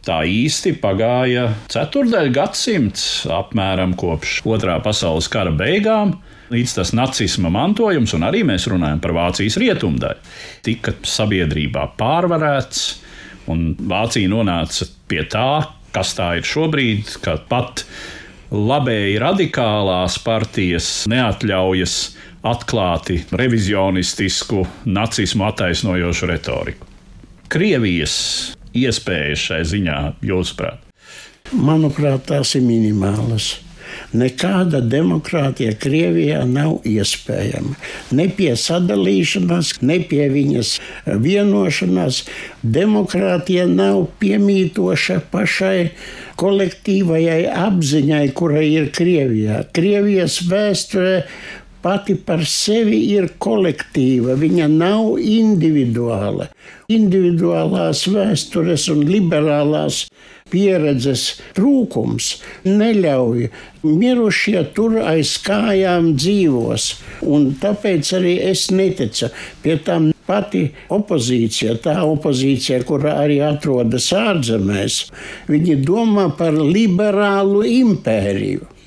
tā 0.03 0.17
īsti 0.27 0.73
pagāja 0.83 1.45
ceturdaļ 1.71 2.33
gadsimts, 2.35 3.07
apmēram 3.31 3.95
kopš 3.95 4.41
otrā 4.51 4.81
pasaules 4.83 5.31
kara 5.31 5.55
beigām. 5.55 6.17
Līdz 6.51 6.75
tas 6.81 6.91
nacisma 6.99 7.55
mantojums, 7.55 8.17
un 8.19 8.27
arī 8.27 8.43
mēs 8.43 8.67
runājam 8.67 8.99
par 9.07 9.15
Vācijas 9.15 9.61
rietumdaļu, 9.63 10.37
tika 10.67 10.99
sabiedrībā 11.07 11.93
pārvarēts, 12.03 12.87
un 13.55 13.77
Vācija 13.79 14.35
nonāca 14.35 14.91
pie 15.07 15.23
tā, 15.31 15.51
kas 15.95 16.19
tā 16.19 16.33
ir 16.43 16.51
šobrīd, 16.51 17.21
kad 17.23 17.47
pat 17.47 17.87
labēji 18.55 19.19
radikālās 19.21 20.19
partijas 20.25 20.89
neatļaujas 21.11 21.97
atklāti 22.49 23.21
revizionistisku, 23.35 24.65
nacismu 24.87 25.49
attaisnojošu 25.49 26.29
retoriku. 26.31 26.87
Krievijas 27.49 28.15
iespējas 28.77 29.47
šai 29.49 29.63
ziņā, 29.69 29.99
jūsuprāt? 30.25 30.85
Manuprāt, 31.57 32.27
tās 32.29 32.55
ir 32.59 32.65
minimālas. 32.65 33.57
Nekāda 34.17 34.81
demokrātija 34.81 35.75
Krievijā 35.77 36.41
nav 36.49 36.87
iespējama. 36.89 37.75
Ne 38.17 38.29
pie 38.33 38.55
sadalīšanās, 38.57 39.75
ne 39.85 39.99
pie 40.09 40.31
viņas 40.33 40.71
vienošanās. 41.27 42.23
Demokrātija 42.65 43.67
nav 43.69 44.07
piemītoša 44.23 45.21
pašai 45.33 45.91
kolektīvajai 46.41 47.43
apziņai, 47.53 48.25
kura 48.33 48.65
ir 48.65 48.89
Krievijā. 48.97 49.61
Krievijas 49.77 50.41
vēsture 50.49 51.27
pati 51.85 52.17
par 52.17 52.47
sevi 52.49 53.03
ir 53.13 53.29
kolektīva, 53.39 54.39
viņa 54.41 54.71
nav 54.73 55.19
individuāla. 55.21 56.49
Individuālās 56.89 58.07
vēstures 58.09 58.89
un 58.93 59.05
liberālās 59.05 60.07
pieredzes 60.53 61.25
trūkums 61.57 62.37
neļauj 62.67 63.49
mirušie 63.87 64.63
tur 64.77 64.99
aiz 65.03 65.37
kājām 65.45 66.15
dzīvos. 66.19 66.89
Un 67.29 67.51
tāpēc 67.63 68.13
arī 68.19 68.39
es 68.51 68.69
neticu 68.75 69.31
pie 69.63 69.79
tām 69.85 70.11
pati 70.29 70.67
opozīcija, 70.95 71.79
tā 71.85 71.99
opozīcija, 72.07 72.83
kura 72.89 73.17
arī 73.23 73.41
atrodas 73.45 74.11
ārzemēs, 74.17 75.05
viņi 75.49 75.79
domā 75.87 76.29
par 76.39 76.57
liberālu 76.59 77.65
impēriju. 77.69 78.78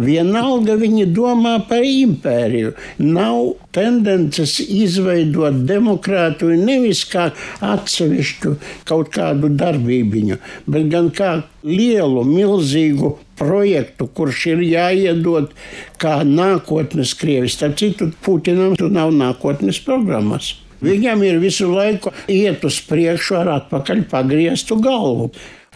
Vienalga 0.00 0.76
viņi 0.80 1.06
domā 1.14 1.58
par 1.68 1.84
impēriju. 1.86 2.72
Nav 3.04 3.54
tendences 3.74 4.58
izveidot 4.60 5.62
demokrātiju 5.68 6.56
nevis 6.58 7.04
kā 7.10 7.30
atsevišķu 7.64 8.54
kaut 8.88 9.12
kādu 9.14 9.52
darbību, 9.54 10.38
bet 10.66 10.88
gan 10.92 11.10
kā 11.14 11.32
lielu, 11.64 12.24
milzīgu 12.24 13.14
projektu, 13.40 14.08
kurš 14.14 14.46
ir 14.54 14.64
jāiedod 14.64 15.52
kā 16.00 16.20
nākotnes 16.26 17.14
krievis. 17.18 17.56
Starp 17.56 17.78
citu, 17.80 18.10
Putinam 18.24 18.76
tur 18.76 18.92
nav 18.92 19.14
nākotnes 19.14 19.80
programmas. 19.84 20.54
Viņam 20.80 21.22
ir 21.28 21.40
visu 21.42 21.68
laiku 21.68 22.12
iet 22.32 22.64
uz 22.64 22.80
priekšu 22.88 23.36
ar 23.42 23.54
atpakaļ 23.58 24.06
pagrieztu 24.08 24.78
galvu 24.80 25.28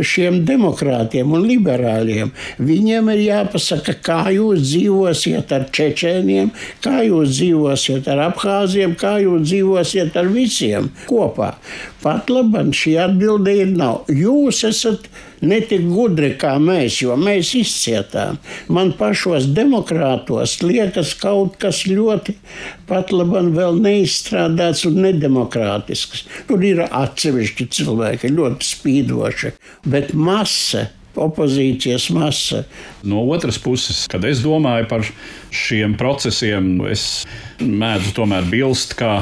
šiem 0.03 0.41
demokrātiem 0.47 1.31
un 1.37 1.45
liberāļiem. 1.47 2.33
Viņiem 2.59 3.11
ir 3.13 3.21
jāpasaka, 3.29 3.95
kā 4.03 4.19
jūs 4.35 4.65
dzīvosiet 4.67 5.53
ar 5.55 5.69
čečēniem, 5.75 6.51
kā 6.83 7.05
jūs 7.07 7.37
dzīvosiet 7.37 8.09
ar 8.11 8.25
apgāziem, 8.31 8.97
kā 8.99 9.21
jūs 9.23 9.45
dzīvosiet 9.47 10.17
ar 10.19 10.33
visiem 10.35 10.91
kopā. 11.07 11.53
Pat 12.03 12.33
labi, 12.33 12.67
šī 12.75 12.97
atbilde 13.05 13.55
ir 13.55 13.71
nav. 13.71 14.11
Jūs 14.11 14.65
esat 14.67 15.07
ne 15.47 15.61
tik 15.65 15.85
gudri 15.89 16.33
kā 16.41 16.55
mēs, 16.63 17.01
jo 17.03 17.17
mēs 17.21 17.53
izcietām. 17.59 18.41
Man 18.73 18.95
pašos 18.99 19.49
demokrātos 19.57 20.59
liekas 20.65 21.15
kaut 21.21 21.59
kas 21.63 21.85
ļoti 21.89 22.37
pat 22.89 23.13
labam 23.15 23.53
vēl 23.57 23.79
neizstrādāts 23.85 24.85
un 24.89 25.01
nedemokrātisks. 25.05 26.27
Tur 26.49 26.65
ir 26.65 26.85
atsevišķi 26.89 27.71
cilvēki, 27.79 28.35
ļoti 28.35 28.71
spīdoši, 28.75 29.55
bet 29.89 30.13
masa 30.15 30.89
opozīcijas 31.15 32.09
masa. 32.11 32.65
No 33.07 33.23
otras 33.31 33.59
puses, 33.63 34.05
kad 34.11 34.25
es 34.27 34.43
domāju 34.45 34.89
par 34.91 35.07
šiem 35.55 35.97
procesiem, 35.99 36.77
es 36.91 37.25
mēdzu 37.61 38.15
tomēr 38.19 38.49
bilst, 38.51 38.97
ka 38.99 39.21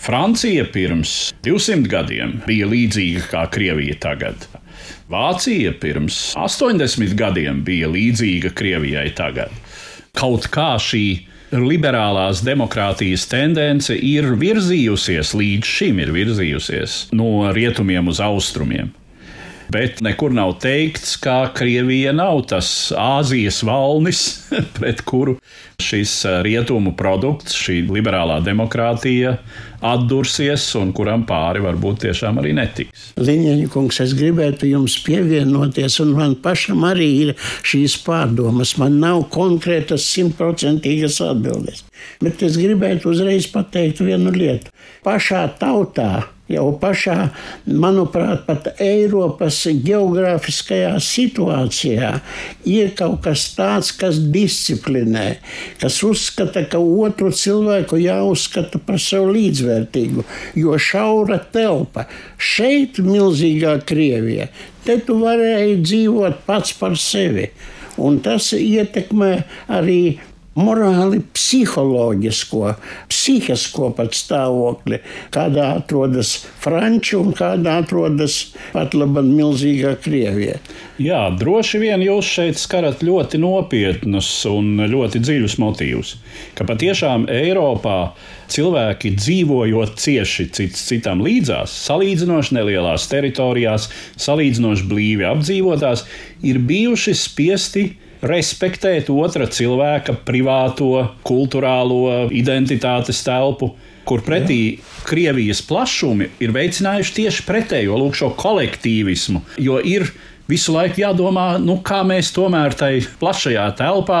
Francija 0.00 0.64
pirms 0.72 1.34
200 1.44 1.88
gadiem 1.90 2.38
bija 2.46 2.68
līdzīga 2.70 3.26
kā 3.32 3.44
Krievija 3.52 3.98
tagad. 4.00 4.48
Vācija 5.10 5.72
pirms 5.82 6.20
80 6.38 7.16
gadiem 7.18 7.64
bija 7.66 7.90
līdzīga 7.90 8.52
Krievijai 8.56 9.08
tagad. 9.16 9.54
Kaut 10.16 10.48
kā 10.52 10.74
šī 10.82 11.04
liberālās 11.50 12.44
demokrātijas 12.46 13.26
tendence 13.30 13.94
ir 13.94 14.28
virzījusies, 14.38 15.34
līdz 15.34 15.66
šim 15.66 15.98
ir 16.04 16.12
virzījusies 16.14 17.00
no 17.16 17.50
rietumiem 17.54 18.10
uz 18.10 18.22
austrumiem. 18.22 18.92
Bet 19.70 20.00
nekur 20.02 20.32
nav 20.34 20.56
teikts, 20.58 21.12
ka 21.22 21.52
Krievija 21.54 22.10
nav 22.16 22.40
tas 22.50 22.68
Āzijas 22.98 23.60
valnis, 23.62 24.22
pret 24.76 25.04
kuru 25.06 25.36
šis 25.80 26.14
eh, 26.26 26.40
rietumu 26.42 26.90
produkts, 26.98 27.54
šī 27.54 27.84
liberālā 27.86 28.40
demokrātija 28.42 29.36
atdursies 29.86 30.64
un 30.80 30.90
kuram 30.96 31.22
pāri 31.28 31.62
varbūt 31.62 32.02
tiešām 32.04 32.40
arī 32.42 32.56
netiks. 32.58 33.12
Liņķa 33.20 33.68
kungs, 33.72 34.00
es 34.02 34.16
gribētu 34.18 34.68
jums 34.72 34.98
pievienoties, 35.06 36.00
un 36.02 36.16
man 36.18 36.34
pašam 36.42 36.82
arī 36.90 37.08
ir 37.28 37.32
šīs 37.62 37.94
pārdomas. 38.04 38.74
Man 38.82 38.98
nav 39.00 39.28
konkrētas 39.32 40.08
simtprocentīgas 40.10 41.20
atbildes. 41.24 41.86
Bet 42.20 42.42
es 42.42 42.58
gribētu 42.58 43.14
uzreiz 43.14 43.46
pateikt 43.54 44.02
vienu 44.02 44.34
lietu. 44.34 44.74
Pašā 45.06 45.46
tautā 45.62 46.26
jau 46.50 46.66
pašā, 46.80 47.16
manuprāt, 47.66 48.44
pat 48.48 48.68
Eiropas 48.82 49.62
geogrāfiskajā 49.84 50.92
situācijā 51.04 52.12
ir 52.68 52.92
kaut 52.98 53.20
kas 53.26 53.46
tāds, 53.56 53.92
kas 53.96 54.20
disciplinē, 54.34 55.26
kas 55.82 56.00
uzskata, 56.06 56.64
ka 56.70 56.80
otru 56.80 57.30
cilvēku 57.34 58.00
jāuzskata 58.02 58.82
par 58.86 59.00
sev 59.02 59.30
līdzvērtīgu, 59.34 60.26
jo 60.58 60.78
šaura 60.80 61.40
telpa 61.52 62.06
šeit, 62.36 62.98
milzīgā 63.04 63.78
Krievijā, 63.86 64.50
te 64.86 64.98
tu 65.04 65.20
varēji 65.22 65.82
dzīvot 65.84 66.42
pats 66.48 66.74
par 66.78 66.98
sevi. 66.98 67.50
Un 68.00 68.20
tas 68.24 68.52
ietekmē 68.56 69.32
arī 69.76 70.00
morāli 70.58 71.20
psiholoģisko, 71.34 72.72
psihisko 73.10 73.90
pat 73.94 74.16
stāvokli, 74.18 74.98
kādā 75.34 75.68
atrodas 75.78 76.32
Franči 76.62 77.14
un 77.18 77.30
kādā 77.36 77.78
atrodas 77.84 78.40
pat 78.72 78.96
laba 78.98 79.22
milzīgā 79.26 79.94
Krievija. 80.02 80.58
Jā, 81.00 81.22
droši 81.38 81.80
vien 81.84 82.02
jūs 82.04 82.26
šeit 82.26 82.58
skarat 82.60 83.04
ļoti 83.06 83.40
nopietnus 83.40 84.28
un 84.50 84.82
ļoti 84.90 85.22
dziļus 85.22 85.56
motīvus. 85.62 86.16
Ka 86.58 86.66
patiešām 86.68 87.28
Eiropā 87.30 88.12
cilvēki 88.50 89.14
dzīvojot 89.14 89.96
cieši 90.02 90.50
cits 90.56 90.82
citam 90.90 91.22
līdzās, 91.24 91.72
salīdzinoši 91.86 92.58
nelielās 92.58 93.06
teritorijās, 93.12 93.86
salīdzinoši 94.18 94.90
blīvi 94.90 95.30
apdzīvotās, 95.30 96.04
ir 96.42 96.58
bijuši 96.66 97.14
spiesti 97.16 97.90
respektēt 98.26 99.10
otra 99.12 99.48
cilvēka 99.50 100.16
privāto, 100.26 101.06
kultūrālo 101.26 102.26
identitātes 102.34 103.22
telpu, 103.26 103.72
kur 104.08 104.24
pretī. 104.26 104.80
Krievijas 105.06 105.62
plašumi 105.64 106.28
ir 106.44 106.52
veicinājuši 106.54 107.14
tieši 107.16 107.46
pretējo, 107.48 107.96
lūk, 108.00 108.18
šo 108.18 108.34
kolektīvismu. 108.38 109.40
Jo 109.62 109.78
ir 109.80 110.10
visu 110.50 110.74
laiku 110.74 111.00
jādomā, 111.02 111.54
nu, 111.62 111.78
kā 111.86 112.00
mēs 112.06 112.32
tomēr 112.34 112.74
tai 112.78 112.92
plašajā 113.20 113.66
telpā, 113.78 114.20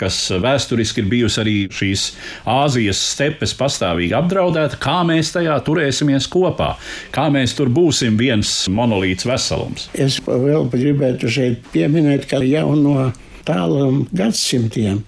kas 0.00 0.18
vēsturiski 0.42 1.02
ir 1.02 1.08
bijusi 1.10 1.40
arī 1.42 1.56
šīs 1.72 2.04
Āzijas 2.48 3.00
stepes 3.14 3.54
pastāvīgi 3.56 4.16
apdraudēta, 4.16 4.78
kā 4.80 5.00
mēs 5.08 5.32
tajā 5.36 5.56
turēsimies 5.66 6.28
kopā, 6.30 6.74
kā 7.14 7.28
mēs 7.32 7.56
tur 7.58 7.72
būsim 7.72 8.20
viens 8.20 8.52
monolīts 8.72 9.28
veselums. 9.28 9.88
Es 9.94 10.20
vēl 10.26 10.68
gribētu 10.72 11.32
šeit 11.32 11.66
pieminēt, 11.74 12.28
ka 12.30 12.42
jau 12.44 12.74
no 12.76 13.10
tāliem 13.48 14.04
gadsimtiem. 14.16 15.02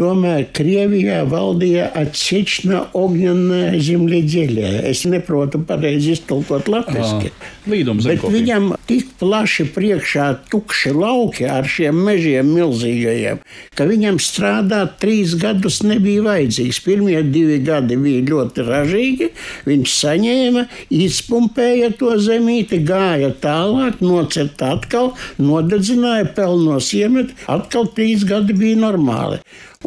Tomēr 0.00 0.46
Krievijā 0.56 1.22
valdīja 1.28 1.90
atsevišķa 2.00 2.80
ogņana 2.98 3.60
zemļiedziļā. 3.82 4.70
Es 4.90 5.04
neprotu 5.08 5.60
pareizi 5.66 6.16
iztulkot 6.16 6.70
latviešu. 6.72 7.32
Bet 7.66 8.24
viņam 8.26 8.72
tik 8.88 9.12
plaši 9.20 9.68
priekšā 9.74 10.26
tukši 10.50 10.94
lauki 10.96 11.46
ar 11.46 11.68
šiem 11.68 12.00
mežiem 12.06 12.48
milzīgajiem, 12.56 13.42
ka 13.78 13.86
viņam 13.86 14.18
strādāt 14.22 14.96
trīs 15.02 15.36
gadus 15.38 15.82
nebija 15.86 16.24
vajadzīgs. 16.26 16.82
Pirmie 16.82 17.20
divi 17.22 17.60
gadi 17.62 17.98
bija 18.00 18.24
ļoti 18.32 18.66
ražīgi. 18.66 19.30
Viņš 19.68 19.94
saņēma, 20.00 20.66
izpumpēja 20.92 21.92
to 22.00 22.16
zemīti, 22.22 22.82
gāja 22.86 23.30
tālāk, 23.42 24.02
nocirta 24.02 24.72
atkal, 24.76 25.12
nodedzināja, 25.38 26.32
pelnos 26.36 26.90
iemet, 26.96 27.32
atkal 27.50 27.88
trīs 27.94 28.26
gadi 28.28 28.56
bija 28.58 28.80
normāli. 28.82 29.38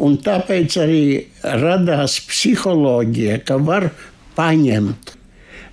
Un 0.02 0.18
tāpēc 0.20 0.78
arī 0.82 1.04
radās 1.42 2.18
psiholoģija, 2.28 3.40
ka 3.48 3.60
var 3.62 3.90
paņemt. 4.36 5.16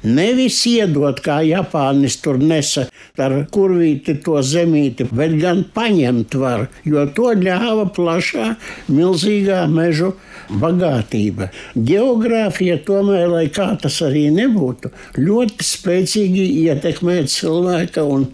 Nevis 0.04 0.58
iedot, 0.68 1.22
kā 1.24 1.38
Japānis 1.48 2.18
tur 2.20 2.36
nesa 2.36 2.90
ar 3.24 3.36
kurvīti 3.56 4.18
to 4.26 4.42
zemīti, 4.44 5.06
bet 5.16 5.38
gan 5.40 5.62
paņemt 5.76 6.36
var, 6.42 6.66
jo 6.84 7.06
to 7.16 7.30
ļāva 7.40 7.86
plašā, 7.96 8.50
milzīgā 8.92 9.62
mežu 9.72 10.12
bagātība. 10.60 11.48
Geogrāfija 11.78 12.82
tomēr, 12.84 13.30
lai 13.32 13.46
kā 13.56 13.70
tas 13.80 14.02
arī 14.04 14.28
nebūtu, 14.36 14.92
ļoti 15.24 15.70
spēcīgi 15.72 16.50
ietekmē 16.66 17.22
cilvēka 17.32 18.04
un 18.04 18.28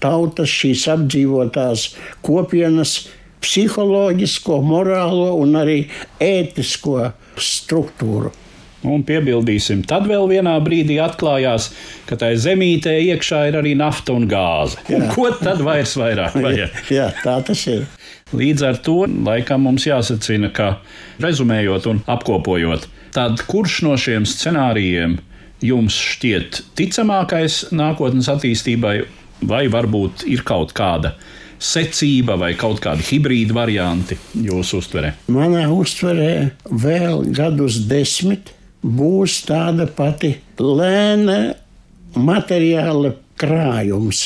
tautas 0.00 0.48
šīs 0.48 0.86
apdzīvotās 0.94 1.90
kopienas 2.24 2.96
psiholoģisko, 3.40 4.60
morālo 4.64 5.32
un 5.40 5.56
arī 5.60 5.80
ētisko 6.22 7.10
struktūru. 7.40 8.32
Un 8.80 9.02
piebildīsim, 9.04 9.82
tad 9.84 10.06
vēl 10.08 10.24
vienā 10.30 10.54
brīdī 10.64 10.96
atklājās, 11.04 11.66
ka 12.08 12.16
tai 12.20 12.30
zemītē 12.40 12.94
iekšā 13.10 13.42
ir 13.50 13.58
arī 13.60 13.74
nafta 13.76 14.14
un 14.16 14.24
gāze. 14.28 14.80
Un 14.96 15.04
ko 15.12 15.28
tad 15.36 15.60
vairs 15.64 15.92
vairāk 16.00 16.38
vajag? 16.46 16.78
Jā, 16.88 17.10
tā 17.20 17.36
tas 17.44 17.66
ir. 17.68 17.84
Līdz 18.32 18.64
ar 18.64 18.78
to 18.80 19.02
laikam 19.26 19.66
mums 19.66 19.84
jāsacina, 19.84 20.48
ka 20.54 20.78
rezumējot 21.20 21.90
un 21.90 22.00
apkopojot, 22.08 22.86
tad 23.12 23.42
kurš 23.50 23.82
no 23.84 23.98
šiem 24.00 24.24
scenārijiem 24.28 25.18
jums 25.60 25.98
šķiet 26.00 26.62
ticamākais 26.78 27.66
nākotnes 27.76 28.30
attīstībai, 28.32 28.94
vai 29.44 29.66
varbūt 29.72 30.24
ir 30.30 30.40
kaut 30.46 30.72
kāda 30.76 31.18
secība 31.60 32.38
vai 32.40 32.54
kaut 32.58 32.80
kādi 32.82 33.04
hibrīda 33.06 33.54
varianti 33.56 34.16
jūsu 34.34 34.80
uztverē? 34.80 35.12
Manā 35.32 35.66
uztverē 35.72 36.32
vēl 36.70 37.26
gadus 37.36 37.82
desmit 37.90 38.54
būs 38.82 39.42
tāda 39.48 39.86
pati 39.86 40.34
lēna 40.60 41.40
materiāla 42.16 43.14
krājums. 43.40 44.24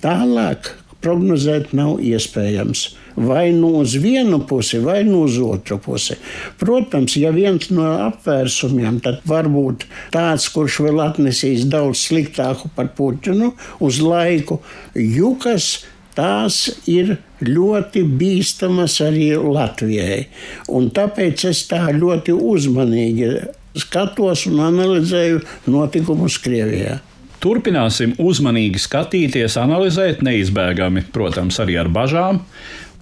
Tālāk 0.00 0.74
prognozēt 1.00 1.74
nav 1.76 2.00
iespējams. 2.04 2.88
Vai 3.20 3.50
nu 3.52 3.72
uz 3.80 3.96
vienu 4.00 4.38
pusi, 4.48 4.78
vai 4.80 5.00
nu 5.04 5.24
uz 5.26 5.34
otru 5.42 5.80
pusi. 5.82 6.14
Protams, 6.60 7.16
ja 7.18 7.32
viens 7.34 7.66
no 7.74 7.88
apvērsumiem, 8.06 9.00
tad 9.04 9.24
varbūt 9.28 9.84
tāds, 10.14 10.46
kurš 10.54 10.78
vēl 10.86 11.02
atnesīs 11.04 11.66
daudz 11.68 12.06
sliktāku 12.06 12.70
par 12.76 12.92
Putinu 12.96 13.50
uz 13.82 13.98
laiku, 14.04 14.60
jukas 14.94 15.80
tās 16.16 16.62
ir 16.90 17.16
ļoti 17.44 18.02
bīstamas 18.20 18.98
arī 19.04 19.32
Latvijai. 19.36 20.24
Un 20.72 20.90
tāpēc 20.94 21.46
es 21.50 21.64
tā 21.70 21.86
ļoti 21.94 22.34
uzmanīgi 22.34 23.30
skatos 23.78 24.46
un 24.50 24.60
analizēju 24.66 25.40
notikumus 25.70 26.40
Krievijā. 26.42 26.98
Turpināsim 27.40 28.12
uzmanīgi 28.20 28.82
skatīties, 28.82 29.56
analizēt, 29.56 30.20
neizbēgami, 30.26 31.06
protams, 31.14 31.56
arī 31.62 31.78
ar 31.80 31.88
bažām. 31.88 32.42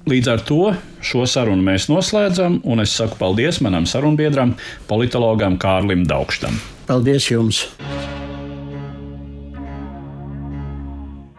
Līdz 0.09 0.31
ar 0.31 0.45
to 0.47 0.63
šo 1.05 1.27
sarunu 1.29 1.65
mēs 1.67 1.89
noslēdzam, 1.91 2.61
un 2.65 2.85
es 2.85 2.95
saku 2.97 3.19
paldies 3.21 3.59
manam 3.65 3.89
sarunbiedram, 3.91 4.55
politologam 4.89 5.59
Kārlim 5.61 6.07
Daugštam. 6.09 6.63
Paldies 6.89 7.29
jums! 7.33 7.67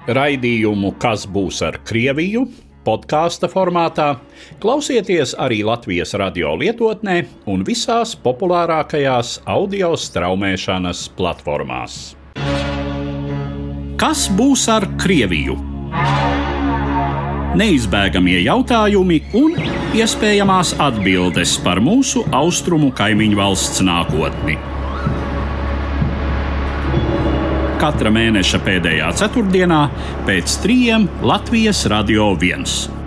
Raidījumu 0.09 0.95
Kas 1.01 1.27
būs 1.29 1.61
ar 1.65 1.79
Krieviju? 1.85 2.47
podkāstu 2.89 3.49
formātā, 3.51 4.15
klausieties 4.63 5.35
arī 5.37 5.61
Latvijas 5.67 6.15
radio 6.17 6.55
lietotnē 6.57 7.19
un 7.51 7.65
visās 7.67 8.15
populārākajās 8.23 9.39
audio 9.45 9.91
straumēšanas 9.99 11.03
platformās. 11.19 11.99
Kas 13.99 14.25
būs 14.33 14.65
ar 14.71 14.87
Krieviju? 14.97 15.59
Neizbēgamie 17.59 18.39
jautājumi 18.45 19.21
un 19.37 19.57
iespējamās 19.97 20.75
atbildes 20.79 21.57
par 21.65 21.81
mūsu 21.83 22.23
austrumu 22.31 22.93
kaimiņu 22.95 23.41
valsts 23.43 23.83
nākotni 23.85 24.57
katra 27.79 28.11
mēneša 28.11 28.59
pēdējā 28.65 29.09
ceturtdienā 29.21 29.81
pēc 30.27 30.59
trījiem 30.65 31.07
Latvijas 31.23 31.85
Radio 31.91 32.33
1. 32.35 32.98